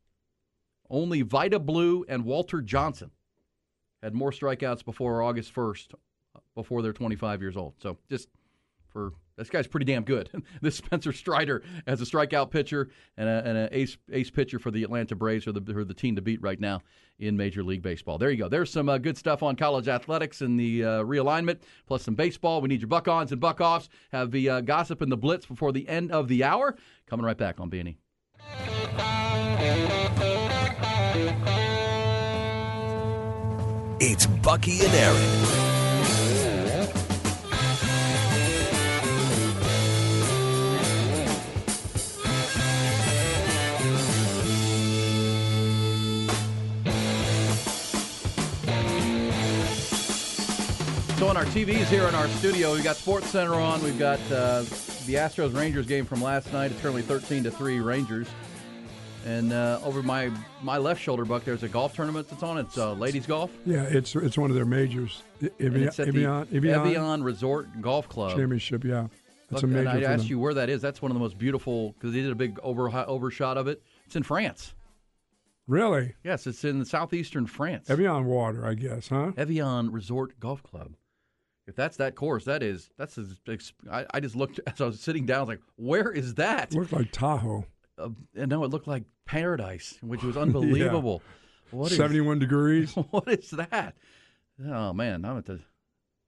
[0.90, 3.12] Only Vida Blue and Walter Johnson
[4.02, 5.94] had more strikeouts before August 1st,
[6.56, 7.74] before they're 25 years old.
[7.78, 8.28] So just
[8.88, 10.30] for This guy's pretty damn good.
[10.60, 15.16] this Spencer Strider as a strikeout pitcher and an ace ace pitcher for the Atlanta
[15.16, 16.82] Braves, or the, are the team to beat right now
[17.18, 18.18] in Major League Baseball.
[18.18, 18.48] There you go.
[18.48, 22.60] There's some uh, good stuff on college athletics and the uh, realignment, plus some baseball.
[22.60, 23.88] We need your buck ons and buck offs.
[24.12, 26.76] Have the uh, gossip and the blitz before the end of the hour.
[27.06, 27.96] Coming right back on B&E.
[34.02, 35.69] It's Bucky and Erin.
[51.30, 53.80] On our TVs here in our studio, we've got Sports Center on.
[53.84, 54.62] We've got uh,
[55.06, 56.72] the Astros Rangers game from last night.
[56.72, 58.26] It's currently 13 to three Rangers.
[59.24, 62.58] And uh, over my my left shoulder, Buck, there's a golf tournament that's on.
[62.58, 63.52] It's uh, ladies golf.
[63.64, 65.22] Yeah, it's it's one of their majors.
[65.60, 68.36] Evian, Evian, the Evian Evian Resort Golf Club.
[68.36, 68.82] Championship.
[68.82, 69.06] Yeah,
[69.52, 69.88] it's Look, a major.
[69.88, 70.30] and I asked them.
[70.30, 70.82] you where that is.
[70.82, 73.80] That's one of the most beautiful because they did a big over overshot of it.
[74.04, 74.74] It's in France.
[75.68, 77.88] Really, Yes, it's in southeastern France.
[77.88, 79.30] Evian water, I guess, huh?
[79.36, 80.96] Evian Resort Golf Club.
[81.70, 83.18] If that's that course, that is that's.
[83.90, 85.38] I, I just looked as I was sitting down.
[85.38, 87.64] I was like, "Where is that?" Looked like Tahoe.
[87.96, 91.22] Uh, and no, it looked like paradise, which was unbelievable.
[91.70, 92.92] What is- Seventy-one degrees.
[93.10, 93.94] what is that?
[94.68, 95.52] Oh man, I'm at the.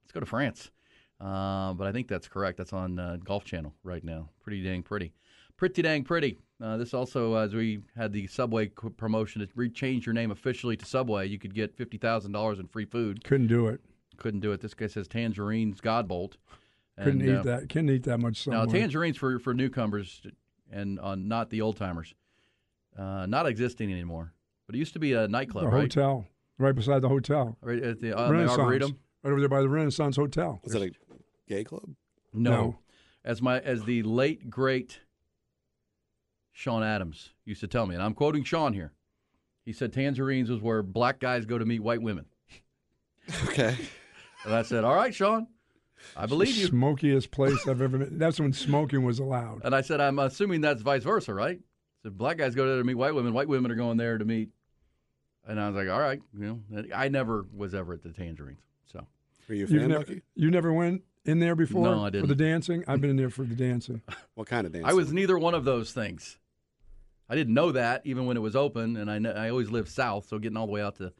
[0.01, 0.71] Let's go to France.
[1.19, 2.57] Uh, but I think that's correct.
[2.57, 4.29] That's on uh, Golf Channel right now.
[4.41, 5.13] Pretty dang pretty.
[5.57, 6.39] Pretty dang pretty.
[6.61, 10.77] Uh, this also, as we had the Subway promotion to re- change your name officially
[10.77, 13.23] to Subway, you could get fifty thousand dollars in free food.
[13.25, 13.81] Couldn't do it.
[14.17, 14.61] Couldn't do it.
[14.61, 16.33] This guy says tangerines, Godbolt.
[16.97, 17.69] Couldn't eat uh, that.
[17.69, 18.45] Couldn't eat that much.
[18.47, 20.21] Now, tangerines for for newcomers
[20.71, 22.13] and uh, not the old timers,
[22.97, 24.33] uh, not existing anymore.
[24.67, 25.81] But it used to be a nightclub, the right?
[25.81, 26.25] hotel,
[26.57, 27.57] right beside the hotel.
[27.61, 28.97] Right at the, uh, the Arboretum.
[29.23, 30.59] Right over there by the Renaissance Hotel.
[30.63, 30.91] Was it a
[31.47, 31.95] gay club?
[32.33, 32.51] No.
[32.51, 32.79] No.
[33.25, 34.99] As my as the late great
[36.51, 38.91] Sean Adams used to tell me, and I'm quoting Sean here.
[39.65, 42.25] He said tangerines was where black guys go to meet white women.
[43.45, 43.77] Okay.
[44.45, 45.47] And I said, "All right, Sean,
[46.17, 48.17] I believe you." Smokiest place I've ever been.
[48.17, 49.61] That's when smoking was allowed.
[49.63, 51.59] And I said, "I'm assuming that's vice versa, right?"
[52.03, 53.33] So black guys go there to meet white women.
[53.33, 54.49] White women are going there to meet.
[55.47, 58.61] And I was like, "All right, you know." I never was ever at the tangerines,
[58.85, 59.05] so
[59.47, 60.21] Were you a You fan, never, Bucky?
[60.35, 62.27] you never went in there before No, I for didn't.
[62.29, 62.83] For the dancing.
[62.87, 64.01] I've been in there for the dancing.
[64.35, 64.85] What kind of dance?
[64.87, 66.37] I was neither one of those things.
[67.29, 70.27] I didn't know that even when it was open, and I I always lived south,
[70.27, 71.13] so getting all the way out to,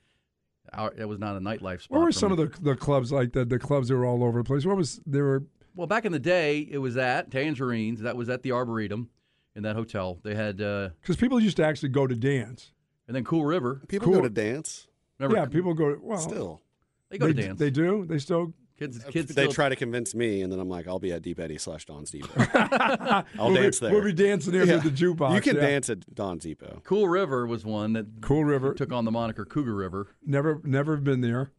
[0.71, 1.97] our, it was not a nightlife spot.
[1.99, 2.41] What were some me.
[2.43, 3.49] of the the clubs like that?
[3.49, 4.65] The clubs that were all over the place.
[4.65, 5.43] What was there were
[5.75, 8.01] Well, back in the day, it was at Tangerines.
[8.01, 9.09] That was at the Arboretum
[9.55, 10.19] in that hotel.
[10.23, 12.71] They had, uh, because people used to actually go to dance.
[13.07, 13.81] and then Cool River.
[13.87, 14.15] People Cool.
[14.15, 14.87] go to dance
[15.19, 15.97] Remember, yeah, people go.
[16.01, 16.61] Well, still.
[17.09, 17.59] they go they, to dance.
[17.59, 18.05] They do.
[18.05, 18.53] They still.
[18.77, 19.33] Kids, kids.
[19.33, 21.57] They still, try to convince me, and then I'm like, I'll be at Deep Eddy
[21.57, 22.29] slash Don's Depot.
[22.53, 23.95] I'll we'll dance be, there.
[23.95, 24.75] We'll be dancing there Yeah.
[24.75, 25.35] with the jukebox.
[25.35, 25.61] You can yeah.
[25.61, 26.81] dance at Don's Depot.
[26.83, 28.73] Cool River was one that Cool River.
[28.73, 30.07] took on the moniker Cougar River.
[30.25, 31.51] Never, never been there.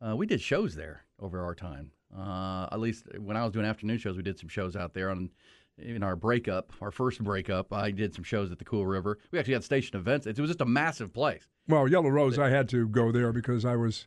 [0.00, 1.90] Uh, we did shows there over our time.
[2.16, 5.10] Uh, at least when I was doing afternoon shows, we did some shows out there.
[5.10, 5.30] On
[5.78, 9.18] in our breakup, our first breakup, I did some shows at the Cool River.
[9.30, 10.26] We actually had station events.
[10.26, 11.46] It was just a massive place.
[11.68, 14.06] Well, Yellow Rose, I had to go there because I was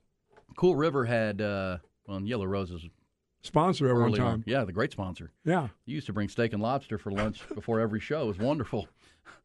[0.55, 2.85] Cool River had uh, well, Yellow Roses
[3.41, 4.27] sponsor at one early time.
[4.27, 4.43] on.
[4.47, 5.31] Yeah, the great sponsor.
[5.45, 5.67] Yeah.
[5.85, 8.23] He used to bring steak and lobster for lunch before every show.
[8.23, 8.87] It was wonderful.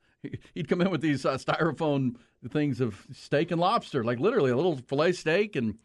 [0.54, 2.16] He'd come in with these uh, styrofoam
[2.50, 5.76] things of steak and lobster, like literally a little fillet steak and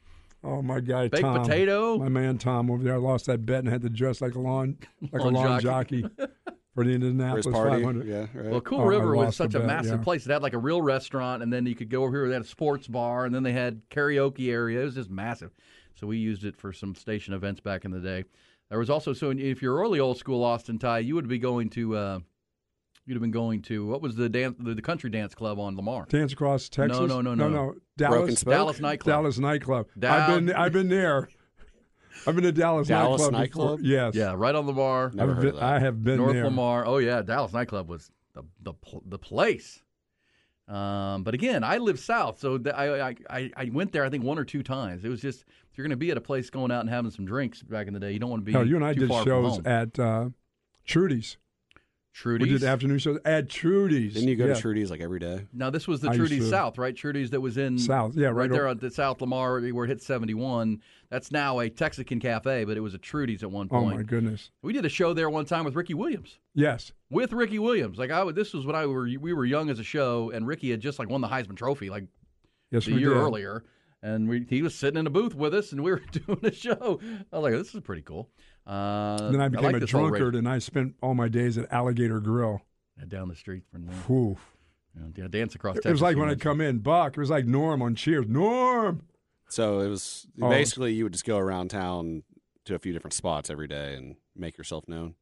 [0.46, 1.98] Oh my guy, Baked Tom, potato.
[1.98, 2.96] My man Tom over there.
[2.96, 5.62] I lost that bet and had to dress like a lawn, like Lawn a lawn
[5.62, 6.02] jockey.
[6.02, 6.30] jockey, for the
[6.76, 7.70] For his Indianapolis party.
[7.84, 8.08] 500.
[8.08, 8.52] Yeah, right.
[8.52, 10.04] Well, Cool Oh, River was such a bet, massive yeah.
[10.04, 10.26] place.
[10.26, 12.28] It had like a real restaurant, and then you could go over here.
[12.28, 14.82] They had a sports bar, and then they had karaoke area.
[14.82, 15.52] It was just massive.
[16.04, 18.26] So we used it for some station events back in the day.
[18.70, 21.70] There was also so if you're early old school Austin Ty, you would be going
[21.70, 21.96] to.
[21.96, 22.20] Uh,
[23.06, 25.78] you'd have been going to what was the dance the, the country dance club on
[25.78, 26.06] Lamar?
[26.10, 27.00] Dance across Texas.
[27.00, 27.76] no, no, no, no.
[27.96, 28.52] Dallas, Broken Spoke?
[28.54, 29.14] Dallas nightclub.
[29.14, 29.88] Dallas nightclub.
[29.98, 31.30] Down- I've been, I've been there.
[32.28, 33.80] I've been to Dallas, Dallas nightclub.
[33.80, 33.80] nightclub?
[33.82, 34.14] Yes.
[34.14, 35.10] Yeah, right on Lamar.
[35.14, 35.64] Never I've heard been, of that.
[35.64, 36.44] I have been North there.
[36.44, 36.86] Lamar.
[36.86, 38.74] Oh yeah, Dallas nightclub was the the
[39.06, 39.82] the place.
[40.68, 44.04] Um, but again, I live south, so th- I, I I I went there.
[44.04, 45.04] I think one or two times.
[45.06, 47.10] It was just if you're going to be at a place going out and having
[47.10, 48.52] some drinks back in the day, you don't want to be.
[48.52, 50.30] Hell, you and I too did shows at uh,
[50.86, 51.38] Trudy's.
[52.14, 52.48] Trudy's.
[52.48, 54.14] We did afternoon shows at Trudy's.
[54.14, 54.54] Didn't you go yeah.
[54.54, 55.48] to Trudy's like every day?
[55.52, 56.96] now this was the I Trudy's to- South, right?
[56.96, 59.88] Trudy's that was in South, yeah, right, right there on the South Lamar where it
[59.88, 60.80] hit 71.
[61.10, 63.96] That's now a Texican cafe, but it was a Trudy's at one point.
[63.96, 64.52] Oh my goodness.
[64.62, 66.38] We did a show there one time with Ricky Williams.
[66.54, 66.92] Yes.
[67.10, 67.98] with Ricky Williams.
[67.98, 70.46] Like I, would- this was when I were we were young as a show, and
[70.46, 72.04] Ricky had just like won the Heisman Trophy like
[72.70, 73.18] Yes, the year did.
[73.18, 73.64] earlier,
[74.04, 76.52] and we, he was sitting in a booth with us, and we were doing a
[76.52, 77.00] show.
[77.32, 78.30] I was like, "This is pretty cool."
[78.68, 81.28] Uh, then I became like a this whole radio- drunkard, and I spent all my
[81.30, 82.62] days at Alligator Grill.
[83.00, 83.96] Yeah, down the street from there.
[84.08, 84.38] Whew.
[84.96, 85.76] Yeah, yeah, dance across.
[85.78, 86.42] Texas it was like when I mentioned.
[86.42, 87.18] come in, Buck.
[87.18, 88.28] It was like Norm on Cheers.
[88.28, 89.02] Norm.
[89.50, 90.50] So it was Oh.
[90.50, 92.22] basically you would just go around town
[92.66, 95.16] to a few different spots every day and make yourself known.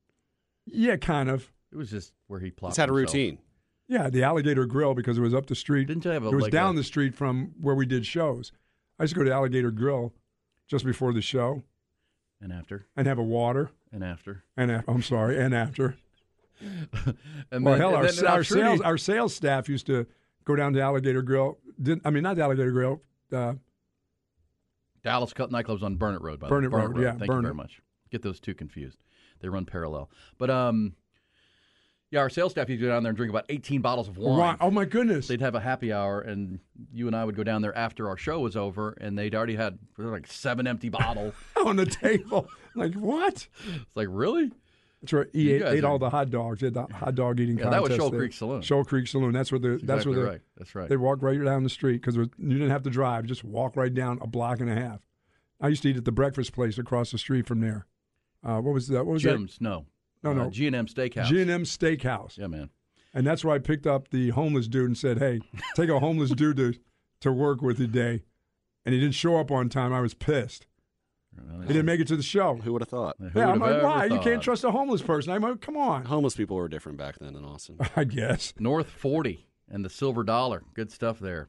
[0.65, 1.51] Yeah, kind of.
[1.71, 2.71] It was just where he plopped.
[2.71, 3.13] Just had a himself.
[3.13, 3.37] routine.
[3.87, 5.87] Yeah, the Alligator Grill because it was up the street.
[5.87, 8.05] Didn't you have a, it was like down a, the street from where we did
[8.05, 8.51] shows.
[9.01, 10.13] I used to go to Alligator Grill
[10.67, 11.63] just before the show
[12.39, 14.91] and after and have a water and after and after.
[14.91, 15.97] I'm sorry and after.
[16.61, 20.05] and Well, then- hell, and our, then our I'm sales our sales staff used to
[20.45, 21.57] go down to Alligator Grill.
[21.81, 23.01] Didn't I mean not the Alligator Grill?
[23.33, 23.53] Uh,
[25.03, 26.39] Dallas Cut nightclubs on Burnet Road.
[26.39, 26.83] By Burnet the way.
[26.83, 27.81] Road, yeah, Thank you very much.
[28.11, 28.99] Get those two confused.
[29.39, 30.11] They run parallel.
[30.37, 30.93] But um,
[32.11, 34.17] yeah, our sales staff used to go down there and drink about 18 bottles of
[34.17, 34.37] wine.
[34.37, 34.57] wine.
[34.59, 35.27] Oh my goodness!
[35.27, 36.59] They'd have a happy hour, and
[36.93, 39.55] you and I would go down there after our show was over, and they'd already
[39.55, 41.33] had like seven empty bottles.
[41.65, 42.49] on the table.
[42.75, 43.47] like what?
[43.65, 44.51] it's like really?
[45.01, 45.27] That's right.
[45.33, 46.59] He ate, ate all the hot dogs.
[46.59, 48.19] He had the hot dog eating Yeah, that was contest Shoal there.
[48.19, 48.61] Creek Saloon.
[48.61, 49.31] Shoal Creek Saloon.
[49.31, 49.69] That's where the.
[49.69, 50.31] That's exactly where the.
[50.31, 50.41] right.
[50.57, 50.89] That's right.
[50.89, 53.25] They walked right down the street because you didn't have to drive.
[53.25, 54.99] Just walk right down a block and a half.
[55.59, 57.87] I used to eat at the breakfast place across the street from there.
[58.43, 59.05] Uh, what was that?
[59.05, 59.85] What was Jim's, no,
[60.23, 60.49] No, no.
[60.49, 61.25] G and M Steakhouse.
[61.25, 62.37] G and M Steakhouse.
[62.37, 62.69] Yeah, man.
[63.13, 65.41] And that's where I picked up the homeless dude and said, "Hey,
[65.75, 66.73] take a homeless dude to
[67.21, 68.23] to work with today."
[68.85, 69.93] And he didn't show up on time.
[69.93, 70.65] I was pissed.
[71.61, 72.55] He didn't make it to the show.
[72.55, 73.15] Who would have thought?
[73.19, 74.05] Who yeah, I'm like, ever why?
[74.05, 75.31] You can't trust a homeless person.
[75.31, 76.05] I'm like, come on.
[76.05, 77.77] Homeless people were different back then in Austin.
[77.95, 78.53] I guess.
[78.59, 80.63] North 40 and the Silver Dollar.
[80.73, 81.47] Good stuff there.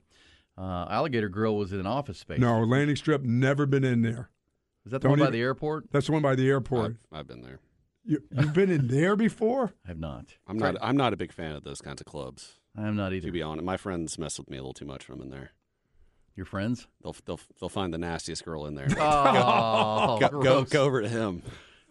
[0.57, 2.39] Uh, Alligator Grill was in an office space.
[2.39, 3.23] No, landing strip.
[3.23, 4.31] Never been in there.
[4.85, 5.91] Is that the Don't one by even- the airport?
[5.91, 6.97] That's the one by the airport.
[7.11, 7.59] I've, I've been there.
[8.05, 9.73] You, you've been in there before?
[9.85, 10.27] I have not.
[10.49, 10.77] I'm not.
[10.83, 12.55] I'm not a big fan of those kinds of clubs.
[12.77, 13.27] I am not either.
[13.27, 15.51] To be honest, my friends mess with me a little too much from in there.
[16.35, 16.87] Your friends?
[17.03, 18.89] They'll they'll they'll find the nastiest girl in there.
[18.99, 21.43] Oh, go, go go over to him.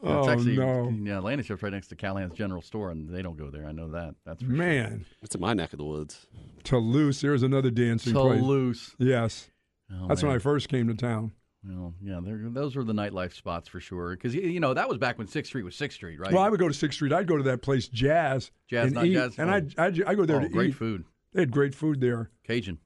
[0.03, 0.89] Yeah, it's Oh, actually, no.
[1.03, 3.67] Yeah, landing strip's right next to Callahan's General Store, and they don't go there.
[3.67, 4.15] I know that.
[4.25, 6.25] That's for Man, It's in my neck of the woods.
[6.63, 7.21] Toulouse.
[7.21, 8.29] There's another dancing sure.
[8.31, 8.39] place.
[8.39, 8.95] Toulouse.
[8.97, 9.51] Yes,
[9.93, 10.31] Oh, that's when.
[10.31, 11.33] I first came to town.
[11.63, 14.11] Well, yeah, they're- those were the nightlife spots for sure.
[14.15, 16.31] Because you know that was back when Sixth Street was Sixth Street, right?
[16.33, 17.13] Well, I would go to Sixth Street.
[17.13, 19.13] I'd go to that place, Jazz, Jazz, and not eat.
[19.13, 19.37] Jazz.
[19.37, 19.51] And.
[19.51, 20.75] I'd, I'd I go there oh, to great eat.
[20.75, 22.31] food, They had great food there.
[22.47, 22.79] Cajun,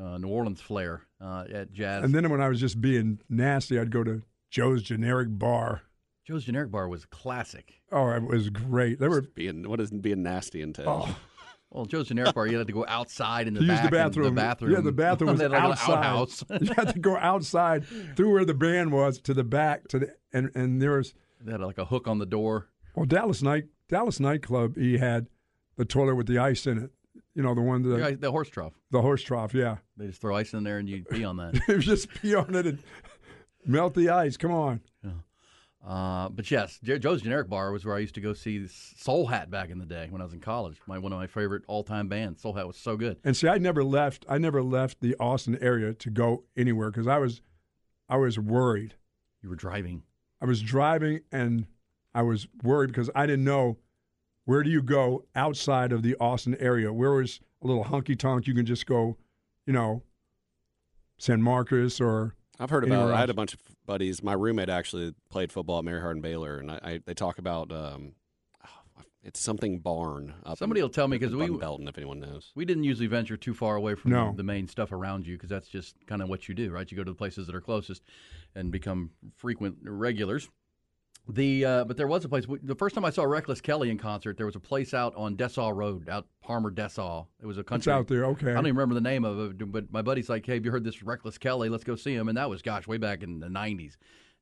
[0.00, 2.04] uh, New Orleans flair uh, at Jazz.
[2.04, 5.82] And then when I was just being nasty, I'd go to Joe's Generic Bar.
[6.26, 7.80] Joe's Generic Bar was classic.
[7.92, 8.98] Oh, it was great.
[8.98, 11.06] They were Being what does being nasty entail?
[11.08, 11.16] oh,
[11.74, 14.26] Well, Joe's Generic Bar, you had to go outside in the back the bathroom.
[14.26, 14.70] The bathroom.
[14.72, 16.62] Yeah, the bathroom was like outside.
[16.62, 17.84] you had to go outside
[18.14, 21.50] through where the band was to the back to the and and there was they
[21.50, 22.68] had like a hook on the door.
[22.94, 24.76] well Dallas night Dallas nightclub.
[24.76, 25.26] He had
[25.76, 26.90] the toilet with the ice in it.
[27.34, 28.74] You know the one the The, the horse trough.
[28.92, 29.52] the horse trough.
[29.52, 31.60] Yeah, They just throw ice in there and you pee on that.
[31.80, 32.78] just pee on it and
[33.66, 34.36] melt the ice.
[34.36, 34.80] Come on.
[35.86, 39.50] Uh, but yes, Joe's Generic Bar was where I used to go see Soul Hat
[39.50, 40.78] back in the day when I was in college.
[40.86, 42.40] My one of my favorite all-time bands.
[42.40, 43.18] Soul Hat was so good.
[43.22, 44.24] And see, I never left.
[44.28, 47.42] I never left the Austin area to go anywhere because I was,
[48.08, 48.94] I was worried.
[49.42, 50.04] You were driving.
[50.40, 51.66] I was driving and
[52.14, 53.76] I was worried because I didn't know
[54.46, 56.92] where do you go outside of the Austin area.
[56.92, 59.18] Where was a little honky tonk you can just go,
[59.66, 60.02] you know,
[61.18, 63.14] San Marcos or I've heard about about.
[63.14, 64.22] I had a bunch of buddies.
[64.22, 67.72] My roommate actually played football at Mary Hardin Baylor, and I, I they talk about
[67.72, 68.12] um,
[69.22, 70.34] it's something barn.
[70.44, 72.52] Up Somebody in, will tell me because we- Belton, if anyone knows.
[72.54, 74.32] We didn't usually venture too far away from No.
[74.36, 76.88] the main stuff around you because that's just kind of what you do, right?
[76.90, 78.02] You go to the places that are closest
[78.54, 80.48] and become frequent regulars.
[81.26, 82.44] The uh, but there was a place.
[82.62, 85.36] The first time I saw Reckless Kelly in concert, there was a place out on
[85.36, 87.26] Dessau Road, out Parmer Dessau.
[87.40, 87.90] It was a country.
[87.90, 88.26] it's out there.
[88.26, 88.50] Okay.
[88.50, 90.70] I don't even remember the name of it, but my buddy's like, "Hey, have you
[90.70, 91.70] heard this Reckless Kelly?
[91.70, 93.96] Let's go see him." And that was, gosh, way back in the '90s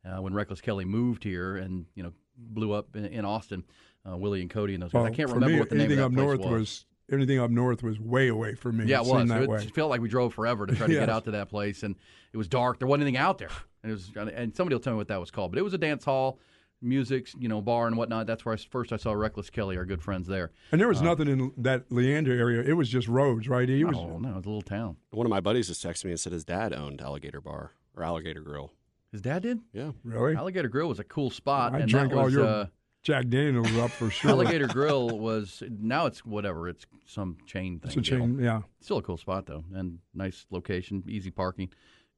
[0.05, 3.65] uh, when Reckless Kelly moved here and you know blew up in, in Austin.
[4.09, 5.07] Uh, Willie and Cody and those guys.
[5.07, 6.85] I can't remember me, what the name of that up place north was.
[7.13, 8.87] anything up north was way away from me.
[8.87, 9.31] Yeah, it it was.
[9.31, 9.67] It way.
[9.67, 11.95] felt like we drove forever to try to get out to that place, and
[12.33, 12.81] it was dark.
[12.81, 13.51] There wasn't anything out there,
[13.85, 14.11] and it was.
[14.17, 16.41] And somebody will tell me what that was called, but it was a dance hall,
[16.83, 18.27] music, you know, bar and whatnot.
[18.27, 20.51] That's where I, first I saw Reckless Kelly, our good friends there.
[20.73, 22.63] And there was Uh, nothing in that Leander area.
[22.63, 23.69] It was just roads, right?
[23.69, 23.97] He was.
[23.97, 24.97] oh no, it was a little town.
[25.11, 28.03] One of my buddies just texted me and said his dad owned Alligator Bar or
[28.03, 28.73] Alligator Grill.
[29.11, 29.61] His dad did.
[29.73, 30.35] Yeah, Really?
[30.35, 32.35] Alligator Grill was a cool spot, I and drank that all was.
[32.35, 32.67] your uh,
[33.03, 34.31] Jack Daniels up for sure.
[34.31, 37.89] Alligator Grill was now it's whatever it's some chain thing.
[37.89, 38.21] It's a deal.
[38.21, 38.39] chain.
[38.41, 38.63] Yeah.
[38.81, 41.69] Still a cool spot though, and nice location, easy parking.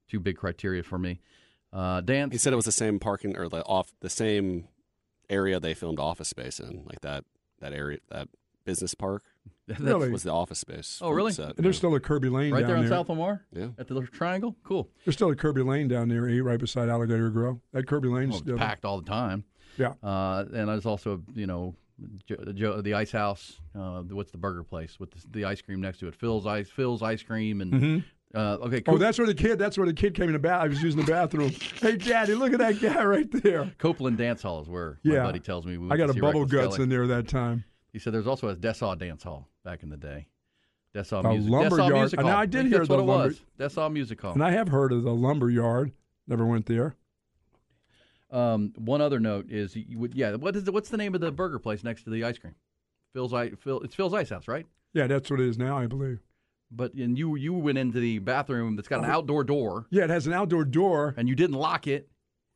[0.09, 1.21] Two big criteria for me.
[1.75, 2.33] Uh, dance.
[2.33, 4.69] he said it was the same parking or the off the same
[5.29, 7.25] area they filmed Office Space in, like that
[7.61, 8.29] that area that
[8.65, 9.23] business park.
[9.79, 10.11] Really?
[10.11, 10.99] was the office space.
[11.03, 11.33] Oh, really?
[11.33, 11.79] Set, And there's yeah.
[11.79, 12.91] still a Kerbey Lane right down there on there.
[12.91, 13.47] South Lamar.
[13.51, 13.69] Yeah.
[13.79, 14.55] At the little triangle.
[14.63, 14.91] Cool.
[15.07, 17.63] There's still a Kerbey Lane down there, eh, right beside Alligator Grill.
[17.73, 19.45] That Kerbey Lane's Well, still it's packed all the time.
[19.79, 19.95] Yeah.
[20.03, 21.75] Uh, and there's also, you know,
[22.27, 23.59] Jo- the, Jo- the Ice House.
[23.75, 26.15] Uh, the- what's the burger place with the, the ice cream next to it?
[26.15, 28.05] Phil's Ice, Phil's Ice Cream, and
[28.35, 28.83] uh, okay.
[28.87, 29.59] Oh, that's where the kid.
[29.59, 30.63] That's where the kid came in the bath.
[30.63, 31.51] I was using the bathroom.
[31.81, 33.73] hey, Daddy, look at that guy right there.
[33.79, 35.19] Copeland Dance Hall is where Yeah.
[35.21, 35.79] my buddy tells me.
[35.79, 37.65] We I got a bubble guts in there that time.
[37.93, 40.27] He said there's also a Dessau Dance Hall back in the day.
[40.95, 41.51] Dessau The Music.
[41.51, 42.37] lumber Dessau Music and Hall.
[42.39, 43.43] I did think hear that's the what it lumber- was.
[43.59, 44.33] Dessau Music Hall.
[44.33, 45.93] And I have heard of the lumber yard.
[46.27, 46.97] Never went there.
[48.31, 51.31] Um, one other note is, would, yeah, what is the, what's the name of the
[51.31, 52.55] burger place next to the ice cream?
[53.13, 53.81] Phil's I Phil.
[53.81, 54.67] It's Phil's Ice House, right?
[54.93, 56.19] Yeah, that's what it is now, I believe.
[56.77, 60.05] But and you you went into the bathroom that's got an uh, outdoor door, Yeah,
[60.05, 61.15] it has an outdoor door.
[61.17, 62.09] and you didn't lock it,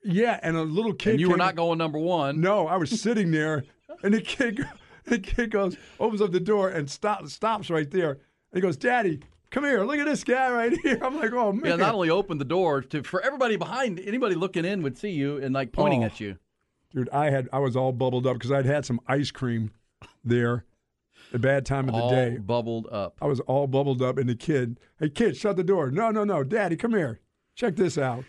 [0.04, 1.12] Yeah, and a little kid.
[1.12, 2.40] and you were not going number one.
[2.40, 3.64] No, I was sitting there,
[4.02, 4.60] and the kid,
[5.04, 8.12] the kid goes, opens up the door and stop, stops right there.
[8.12, 8.20] And
[8.54, 9.84] he goes, "Daddy, come here.
[9.84, 12.44] Look at this guy right here." I'm like, "Oh man!" Yeah, not only opened the
[12.46, 16.06] door to for everybody behind, anybody looking in would see you and like pointing Oh.
[16.06, 16.38] at you.
[16.94, 19.70] Dude, I had, I was all bubbled up because I'd had some ice cream
[20.24, 20.64] there.
[21.32, 22.38] A bad time of the all day.
[22.38, 23.16] bubbled up.
[23.20, 26.24] I was all bubbled up, and the kid, "Hey, kid, shut the door." No, no,
[26.24, 27.20] no, Daddy, come here.
[27.54, 28.24] Check this out.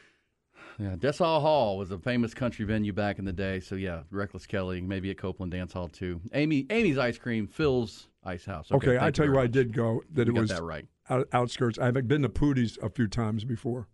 [0.78, 3.60] Yeah, Dessau Hall was a famous country venue back in the day.
[3.60, 6.22] So yeah, Reckless Kelly, maybe at Copeland Dance Hall too.
[6.34, 8.72] Amy, Amy's Ice Cream, Phil's Ice House.
[8.72, 10.02] Okay, I tell you where I did go.
[10.14, 10.88] That You it was that right.
[11.10, 11.78] out, outskirts.
[11.80, 13.88] I've been to Poodie's a few times before.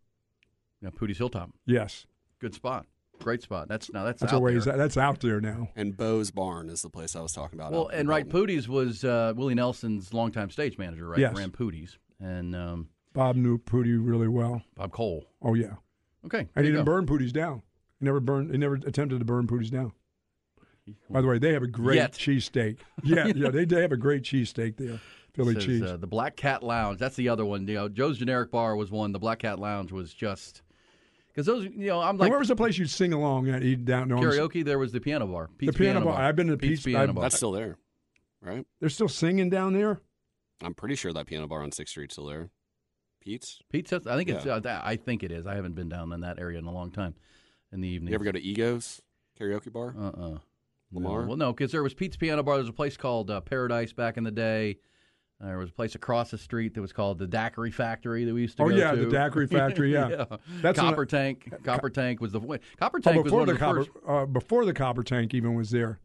[0.81, 2.05] Yeah, Poodie's Hilltop, Yes,
[2.39, 2.85] good spot,
[3.21, 3.67] great spot.
[3.67, 4.65] That's now that's that's out a ways.
[4.65, 4.77] there.
[4.77, 5.69] That's out there now.
[5.75, 7.71] And Bo's Barn is the place I was talking about.
[7.71, 8.31] Well, and right, Dalton.
[8.47, 11.19] Poodie's was uh, Willie Nelson's longtime stage manager, right?
[11.19, 11.35] Yes.
[11.35, 14.61] Ran Poodie's and um, Bob knew Poodie really well.
[14.75, 15.25] Bob Cole.
[15.41, 15.75] Oh yeah,
[16.25, 16.91] Okay, and he didn't go.
[16.91, 17.61] burn Poodie's down.
[17.99, 18.51] He never burned.
[18.51, 19.91] He never attempted to burn Poodie's down.
[21.09, 22.11] By the way, they have a great Yet.
[22.13, 22.77] cheesesteak.
[23.03, 24.99] Yeah, yeah, they, they have a great cheesesteak there.
[25.33, 25.81] Philly Says, cheese.
[25.81, 26.99] Uh, the Black Cat Lounge.
[26.99, 27.67] That's the other one.
[27.67, 29.11] You know, Joe's Generic Bar was one.
[29.11, 30.61] The Black Cat Lounge was just
[31.35, 31.65] because those.
[31.65, 33.61] You know, I'm And like where was the place you'd sing along at?
[33.61, 34.63] Eat down on karaoke.
[34.63, 35.49] There was the piano bar.
[35.59, 36.19] The Pete's piano bar.
[36.21, 37.21] I've been to Pete's Pete's- Piano I've- Bar.
[37.23, 37.77] That's still there,
[38.41, 38.65] right?
[38.79, 39.99] They're still singing down there.
[40.63, 42.49] I'm pretty sure that piano bar on Sixth Street's still there.
[43.19, 43.59] Pete's.
[43.69, 43.91] Pete's.
[43.91, 44.45] I think it's.
[44.45, 44.55] Yeah.
[44.55, 45.45] Uh, I think it is.
[45.45, 47.15] I haven't been down in that area in a long time.
[47.71, 48.11] In the evening.
[48.11, 49.01] You ever go to Egos
[49.37, 49.93] karaoke bar?
[49.99, 50.37] Uh uh
[50.93, 51.21] Lamar?
[51.23, 51.27] No.
[51.27, 52.55] Well, no, because there was Pete's Piano Bar.
[52.55, 54.77] There was a place called uh, Paradise back in the day.
[55.41, 58.33] Uh, there was a place across the street that was called the Daiquiri Factory that
[58.33, 59.05] we used to Oh, go yeah, to.
[59.05, 60.25] the Daiquiri Factory, yeah.
[60.61, 61.51] That's Copper Tank.
[61.63, 62.39] Copper Tank was the
[62.77, 63.89] Copper Oh, Tank was before one the of the copper, first.
[64.07, 65.99] uh, before the copper tank even was there.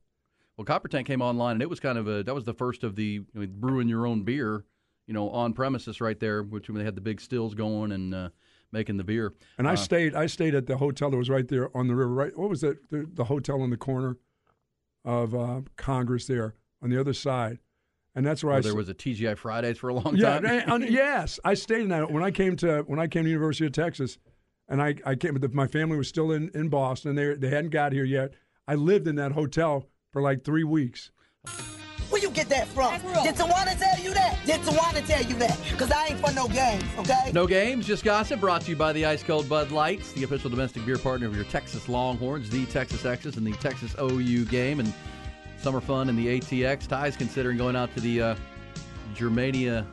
[0.57, 2.83] Well, Copper Tank came online, and it was kind of a that was the first
[2.83, 4.65] of the I mean, brewing your own beer,
[5.07, 8.13] you know, on premises right there, which when they had the big stills going and
[8.15, 8.29] uh,
[8.73, 9.33] making the beer.
[9.59, 10.15] And I Uh, stayed.
[10.17, 12.13] I stayed at the hotel that was right there on the river.
[12.13, 12.91] Right, what was that?
[12.91, 14.17] The, the hotel on the corner
[15.05, 17.59] of uh, Congress there on the other side,
[18.15, 18.63] and that's where where I.
[18.63, 20.45] there was a TGI Fridays for a long yeah, time.
[20.47, 23.31] and- and- yes, I stayed in that when I came to when I came to
[23.31, 24.19] University of Texas,
[24.69, 25.35] and I I came.
[25.35, 27.15] But my family was still in in Boston.
[27.15, 28.33] They they hadn't got here yet.
[28.69, 31.11] I lived in that hotel for like three weeks.
[32.09, 32.93] Where you get that from?
[33.23, 34.37] Did Tawana tell you that?
[34.45, 35.57] Did Tawana tell you that?
[35.71, 37.31] Because I ain't for no games, okay?
[37.33, 38.41] No games, just gossip.
[38.41, 41.37] Brought to you by the Ice Cold Bud Lights, the official domestic beer partner of
[41.37, 44.81] your Texas Longhorns, the Texas Exes, and the Texas OU game.
[44.81, 44.93] And
[45.61, 46.87] summer fun in the ATX.
[46.89, 48.35] Ty's considering going out to the uh,
[49.15, 49.87] Germania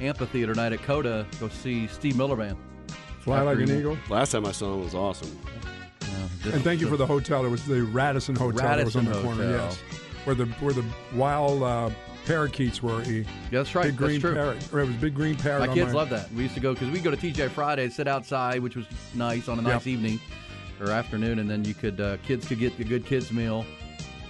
[0.00, 1.26] Amphitheater tonight at COTA.
[1.40, 2.56] Go see Steve Miller Band.
[3.20, 3.96] Fly like an eagle.
[4.10, 5.38] Last time I saw him was awesome.
[6.42, 7.44] this- And thank you for the hotel.
[7.44, 9.52] It was the Radisson Hotel that was on the Radisson corner.
[9.52, 9.66] Hotel.
[9.66, 9.78] Yes,
[10.24, 10.84] where the where the
[11.14, 11.90] wild uh,
[12.26, 13.02] parakeets were.
[13.04, 13.18] E.
[13.20, 13.84] Yeah, that's right.
[13.86, 14.34] Big green that's true.
[14.34, 14.72] parrot.
[14.72, 15.60] Or it was big green parrot.
[15.60, 16.30] My on kids love that.
[16.32, 19.48] We used to go because we'd go to TJ Friday, sit outside, which was nice
[19.48, 19.86] on a nice Yep.
[19.86, 20.20] evening
[20.80, 23.64] or afternoon, and then you could uh, kids could get a good kids meal,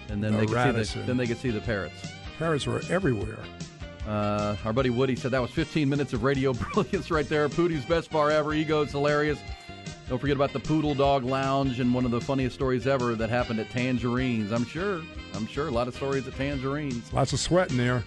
[0.09, 2.13] and then they could see the then they could see the parrots.
[2.39, 3.39] Parrots were everywhere.
[4.07, 7.49] Uh, our buddy Woody said that was 15 minutes of radio brilliance right there.
[7.49, 8.53] Poodie's best bar ever.
[8.53, 9.39] Ego, it's hilarious.
[10.09, 13.31] Don't forget about the Poodle Dog Lounge and one of the funniest stories ever that
[13.31, 14.53] happened at Tangerines.
[14.53, 15.01] I'm sure.
[15.35, 17.11] I'm sure a lot of stories at Tangerines.
[17.13, 18.05] Lots of sweat in there.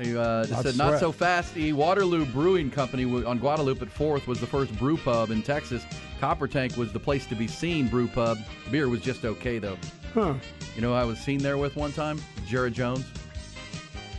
[0.00, 1.54] He uh, Lots said, not so fast.
[1.54, 5.84] The Waterloo Brewing Company on Guadalupe at 4th was the first brew pub in Texas.
[6.20, 8.38] Copper Tank was the place to be seen brew pub.
[8.70, 9.76] Beer was just okay, though.
[10.14, 10.34] Huh.
[10.74, 12.20] You know who I was seen there with one time?
[12.46, 13.04] Jared Jones.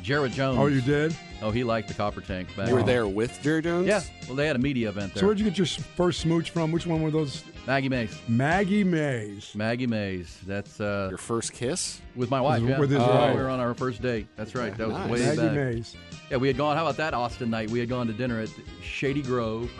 [0.04, 0.58] Jared Jones.
[0.60, 1.16] Oh, you did?
[1.42, 2.88] Oh, he liked the Copper Tank back You were then.
[2.88, 3.88] there with Jared Jones?
[3.88, 4.02] Yeah.
[4.28, 5.22] Well, they had a media event there.
[5.22, 6.72] So where'd you get your first smooch from?
[6.72, 7.44] Which one were those?
[7.66, 8.20] Maggie Mae's.
[8.28, 9.56] Maggie Mae's.
[9.56, 10.38] Maggie Mae's.
[10.46, 12.02] That's uh, Your first kiss?
[12.16, 12.62] with my wife.
[12.62, 12.80] With- yeah.
[12.80, 13.36] with his Oh, wife.
[13.36, 14.28] We were on our first date.
[14.36, 14.76] That's right.
[14.78, 15.10] That was Nice.
[15.10, 15.52] way Maggie back.
[15.54, 15.96] Mays.
[16.30, 16.76] Yeah, we had gone.
[16.76, 17.70] How about that Austin night?
[17.70, 18.50] We had gone to dinner at
[18.82, 19.72] Shady Grove,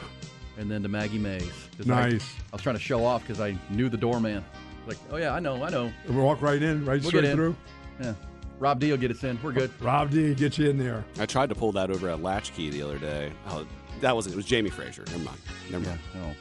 [0.58, 1.52] and then to Maggie Mae's.
[1.78, 2.36] 'Cause I- Nice.
[2.52, 4.46] I, was trying to show off because I knew the doorman.
[4.88, 5.92] Like, oh yeah, I know, I know.
[6.08, 7.36] And We walk right in, right We'll straight in.
[7.36, 7.56] through.
[8.02, 8.14] Yeah,
[8.60, 9.38] Rob D will get us in.
[9.44, 9.72] We're good.
[9.82, 11.04] Rob D, get you in there.
[11.20, 13.32] I tried to pull that over at Latchkey the other day.
[13.48, 13.66] Oh,
[14.02, 14.34] that wasn't.
[14.34, 15.04] It was Jamie Fraser.
[15.08, 15.38] Never mind.
[15.70, 16.00] Never mind.
[16.16, 16.34] Yeah, no.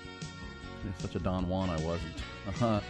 [0.99, 2.13] Such a Don Juan I wasn't.
[2.49, 2.81] Uh-huh.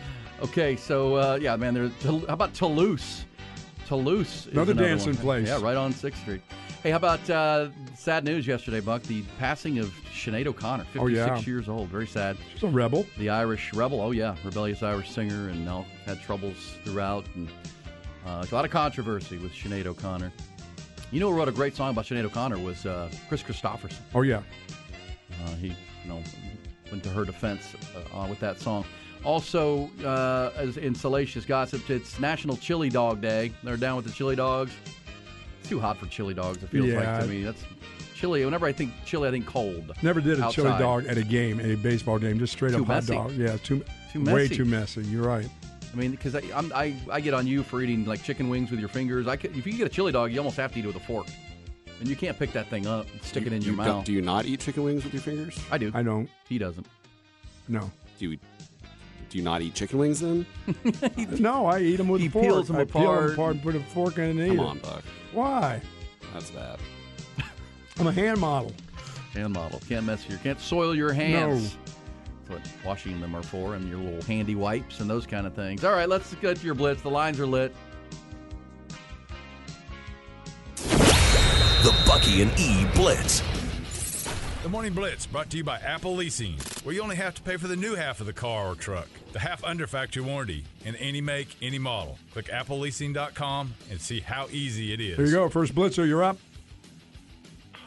[0.42, 1.74] Okay, so uh, yeah, man.
[1.74, 3.24] There's how about Toulouse?
[3.86, 5.22] Toulouse, is Another dancing one.
[5.22, 5.48] place.
[5.48, 6.40] Yeah, right on Sixth Street.
[6.82, 9.02] Hey, how about uh, sad news yesterday, Buck?
[9.02, 11.38] The passing of Sinead O'Connor, 56 Oh, yeah.
[11.40, 11.88] years old.
[11.88, 12.36] Very sad.
[12.52, 13.06] She's a rebel.
[13.18, 14.00] The Irish rebel.
[14.00, 17.48] Oh yeah, rebellious Irish singer, and now had troubles throughout, and
[18.26, 20.32] uh, a lot of controversy with Sinead O'Connor.
[21.12, 23.98] You know who wrote a great song about Sinead O'Connor was uh, Kris Kristofferson.
[24.14, 24.42] Oh yeah.
[25.44, 25.74] Uh, he, you
[26.08, 26.20] know,
[26.92, 27.74] went to her defense
[28.14, 28.84] uh, with that song.
[29.24, 33.52] Also, uh, as in salacious gossip, it's National Chili Dog Day.
[33.64, 34.72] They're down with the chili dogs.
[35.60, 36.62] It's too hot for chili dogs.
[36.62, 37.20] It feels like Yeah.
[37.20, 37.42] to me.
[37.42, 37.64] That's
[38.14, 38.44] chili.
[38.44, 39.92] Whenever I think chili, I think cold.
[40.02, 42.86] Never did a chili dog at a game, a baseball game, just straight Too up
[42.88, 43.32] hot dog.
[43.32, 44.34] Yeah, too, Too messy.
[44.34, 45.02] way too messy.
[45.02, 45.48] You're right.
[45.92, 46.40] I mean, because I,
[46.74, 49.26] I I get on you for eating like chicken wings with your fingers.
[49.28, 50.96] I could, if you get a chili dog, you almost have to eat it with
[50.96, 51.26] a fork,
[52.00, 54.04] and you can't pick that thing up and stick it in your You don't- mouth.
[54.04, 55.58] do you not eat chicken wings with your fingers?
[55.70, 55.90] I do.
[55.94, 56.28] I don't.
[56.48, 56.86] He doesn't.
[57.68, 57.90] No.
[58.18, 58.38] Do you?
[59.30, 60.44] Do you not eat chicken wings then?
[61.40, 62.44] No, I eat them with He a fork.
[62.44, 63.32] peels 'em I peel 'em apart.
[63.32, 64.68] apart and put a fork in and eat Come it.
[64.68, 65.02] on, Buck.
[65.32, 65.80] Why?
[66.34, 66.78] That's bad.
[67.98, 68.72] I'm a hand model.
[69.32, 69.80] Hand model.
[69.88, 70.38] Can't mess your.
[70.38, 71.76] Can't soil your hands.
[72.48, 75.54] That's what washing them are for, and your little handy wipes and those kind of
[75.54, 75.84] things.
[75.84, 77.00] All right, let's get to your blitz.
[77.02, 77.74] The lines are lit.
[81.82, 83.42] The Bucky and E Blitz.
[84.62, 86.54] The Morning Blitz brought to you by Apple Leasing,
[86.84, 89.08] where you only have to pay for the new half of the car or truck,
[89.32, 92.20] the half under factory warranty, in any make, any model.
[92.34, 95.16] Click appleleasing.com and see how easy it is.
[95.16, 95.48] Here you go.
[95.48, 96.38] First blitzer, you're up.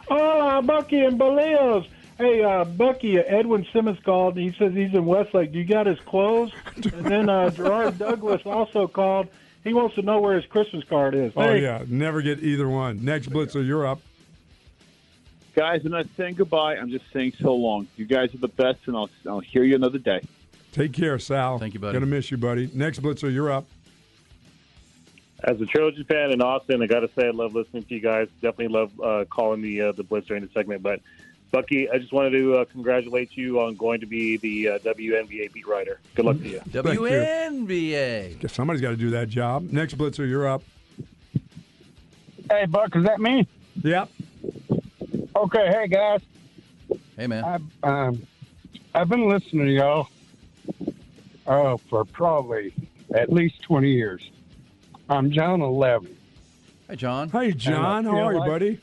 [0.10, 1.88] Hola, Bucky and Belials.
[2.18, 4.36] Hey, uh, Bucky, uh, Edwin Simmons called.
[4.36, 5.54] He says he's in Westlake.
[5.54, 6.52] Do you got his clothes?
[6.76, 9.30] and then uh, Gerard Douglas also called.
[9.66, 11.34] He wants to know where his Christmas card is.
[11.36, 13.04] Oh Hey, yeah, never get either one.
[13.04, 14.00] Next blitzer, you're up.
[15.56, 16.76] Guys, I'm not saying goodbye.
[16.76, 17.88] I'm just saying so long.
[17.98, 20.22] You guys are the best, and I'll, I'll hear you another day.
[20.72, 21.58] Take care, Sal.
[21.58, 21.94] Thank you, buddy.
[21.94, 22.70] Gonna miss you, buddy.
[22.74, 23.66] Next blitzer, you're up.
[25.44, 28.02] As a Trojan fan in Austin, I got to say I love listening to you
[28.02, 28.28] guys.
[28.42, 30.84] Definitely love uh, calling the uh, the blitz during the segment.
[30.84, 31.02] But
[31.56, 35.54] Bucky, I just wanted to uh, congratulate you on going to be the uh, WNBA
[35.54, 36.02] beat writer.
[36.14, 36.60] Good luck to you.
[36.60, 37.00] Thank you.
[37.06, 38.40] WNBA.
[38.40, 39.72] Guess somebody's got to do that job.
[39.72, 40.64] Next blitzer, you're up.
[42.52, 43.48] Hey, Buck, is that me?
[43.84, 44.10] Yep.
[45.38, 46.20] Okay, hey guys.
[47.18, 47.44] Hey man.
[47.46, 48.28] I've um,
[48.94, 50.08] I've been listening to y'all
[51.48, 52.74] uh, for probably
[53.14, 54.30] at least twenty years.
[55.10, 56.18] I'm John Eleven.
[56.90, 57.30] Hey John.
[57.30, 58.80] Hey John, And I how are you, like- buddy?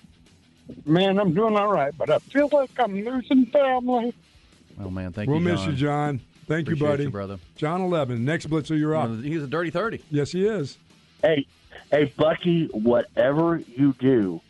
[0.85, 4.15] Man, I'm doing all right, but I feel like I'm losing family.
[4.81, 5.33] Oh man, thank you.
[5.35, 5.49] we'll you.
[5.49, 6.21] miss you, John.
[6.47, 7.05] Thank Appreciate you, buddy.
[7.05, 7.39] you, brother.
[7.57, 8.25] John Eleven.
[8.25, 9.11] Next blitzer, you're up.
[9.23, 10.03] He's a dirty thirty.
[10.11, 10.77] Yes, he is.
[11.23, 11.47] Hey,
[11.91, 14.41] hey, Bucky, whatever you do,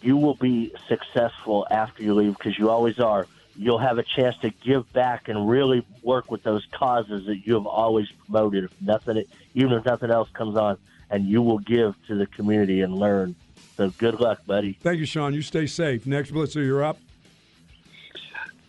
[0.00, 3.26] you will be successful after you leave because you always are.
[3.56, 7.54] You'll have a chance to give back and really work with those causes that you
[7.54, 8.64] have always promoted.
[8.64, 9.24] If nothing,
[9.54, 10.78] even if nothing else comes on,
[11.10, 13.34] and you will give to the community and learn.
[13.80, 14.74] So good luck, buddy.
[14.82, 15.32] Thank you, Sean.
[15.32, 16.06] You stay safe.
[16.06, 16.98] Next blitzer, you're up.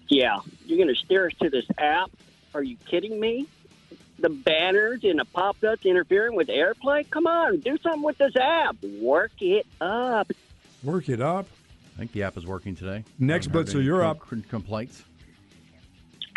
[0.07, 2.09] Yeah, you're going to steer us to this app?
[2.55, 3.45] Are you kidding me?
[4.19, 7.09] The banners and the pop-ups interfering with AirPlay?
[7.09, 8.77] Come on, do something with this app.
[9.01, 10.31] Work it up.
[10.81, 11.45] Work it up.
[11.95, 13.03] I think the app is working today.
[13.19, 14.19] Next Haven't blitzer, you're up.
[14.19, 15.03] com- Complaints.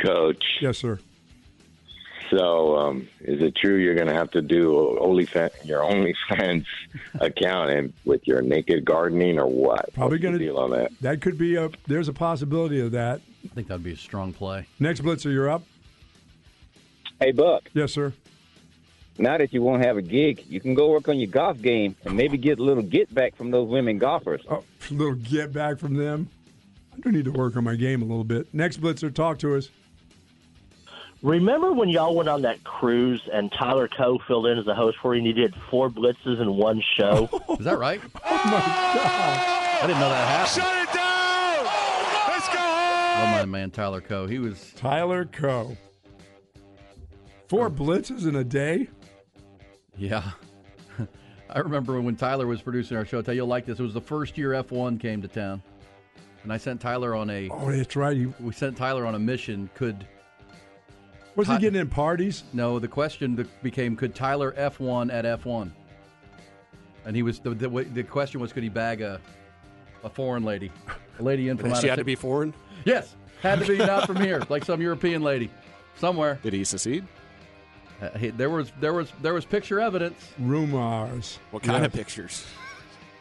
[0.04, 0.42] Coach.
[0.60, 0.98] Yes, sir.
[2.35, 6.66] So, um, is it true you're going to have to do OnlyFans, your OnlyFans
[7.20, 9.93] account and with your naked gardening or what?
[9.95, 10.91] Probably going to deal on that.
[11.01, 11.70] That could be a.
[11.87, 13.20] There's a possibility of that.
[13.45, 14.66] I think that'd be a strong play.
[14.80, 15.62] Next blitzer, you're up.
[17.20, 17.70] Hey, Buck.
[17.72, 18.12] Yes, sir.
[19.16, 21.95] Now that you won't have a gig, you can go work on your golf game
[22.05, 24.43] and maybe get a little get back from those women golfers.
[24.51, 26.28] Oh, a little get back from them.
[26.93, 28.53] I do need to work on my game a little bit.
[28.53, 29.68] Next blitzer, talk to us.
[31.24, 34.98] Remember when y'all went on that cruise and Tyler Coe filled in as a host
[35.00, 37.30] for you and he did four blitzes in one show?
[37.58, 37.98] Is that right?
[38.26, 39.80] Oh my god!
[39.82, 40.62] I didn't know that happened.
[40.62, 41.64] Shut it down!
[42.28, 44.26] Let's go Oh my man, Tyler Coe.
[44.26, 45.78] He was Tyler Coe.
[47.48, 48.90] Four blitzes in a day.
[49.96, 50.30] Yeah.
[51.48, 53.22] I remember when Tyler was producing our show.
[53.22, 53.80] Tell you, you'll like this.
[53.80, 55.62] It was the first year F1 came to town,
[56.42, 57.48] and I sent Tyler on a.
[57.48, 58.14] Oh, that's right.
[58.14, 59.70] You, We sent Tyler on a mission.
[59.74, 60.06] Could
[61.37, 62.45] was he getting in parties?
[62.53, 62.78] no?
[62.78, 65.70] The question became, could Tyler F1 at F1?
[67.07, 69.20] And he was the the, the question was, could he bag a
[70.03, 70.70] a foreign lady,
[71.18, 72.53] a lady in from out She of had to be foreign.
[72.85, 75.51] Yes, had to be not from here, like some European lady,
[75.97, 76.39] somewhere.
[76.43, 77.07] Did he succeed?
[78.03, 80.32] Uh, hey, there was there was there was picture evidence.
[80.39, 81.39] Rumors.
[81.51, 81.87] What kind Yeah.
[81.87, 82.47] of pictures?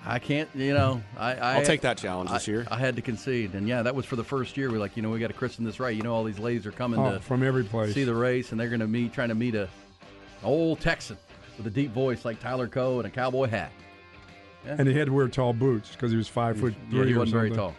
[0.05, 2.67] I can't, you know, I, I I'll take that challenge I- this year.
[2.69, 4.69] I had to concede, and yeah, that was for the first year.
[4.71, 5.95] We're like, you know, we got to christen this right.
[5.95, 7.93] You know, all these ladies are coming Oh, to from every place.
[7.93, 9.69] see the race, and they're going to meet, trying to meet a
[10.43, 11.17] old Texan
[11.57, 13.71] with a deep voice like Tyler Coe and a cowboy hat.
[14.65, 14.75] Yeah.
[14.77, 17.13] And he had to wear tall boots because he was five foot three yeah, he
[17.15, 17.69] wasn't very tall.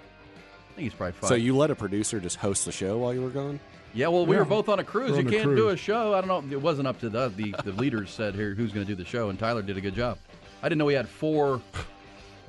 [0.70, 1.28] I think he's probably five.
[1.28, 3.60] So you let a producer just host the show while you were gone?
[3.92, 4.40] Yeah, well, we Yeah.
[4.40, 5.12] were both on a cruise.
[5.12, 6.14] We're You can't do a show.
[6.14, 6.56] I don't know.
[6.56, 9.08] It wasn't up to the the, the leaders said here who's going to do the
[9.08, 10.18] show, and Tyler did a good job.
[10.62, 11.60] I didn't know he had four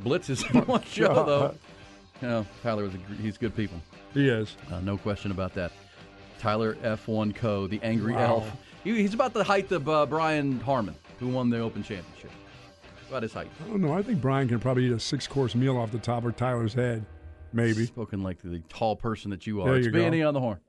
[0.03, 1.55] blitzes in one show though.
[2.21, 3.81] You know, Tyler was a, he's good people.
[4.13, 4.55] He is.
[4.71, 5.71] Uh, no question about that.
[6.39, 8.19] Tyler F1 Coe, the angry Wow.
[8.25, 8.51] elf.
[8.83, 12.31] He, he's about the height of uh, Brian Harman, who won the Open Championship.
[13.09, 13.49] About his height.
[13.63, 13.93] I don't know.
[13.93, 16.73] I think Brian can probably eat a six course meal off the top of Tyler's
[16.73, 17.05] head.
[17.53, 17.85] Maybe.
[17.85, 19.65] Spoken like the tall person that you are.
[19.67, 20.09] There it's you go.
[20.09, 20.59] B&E on the horn.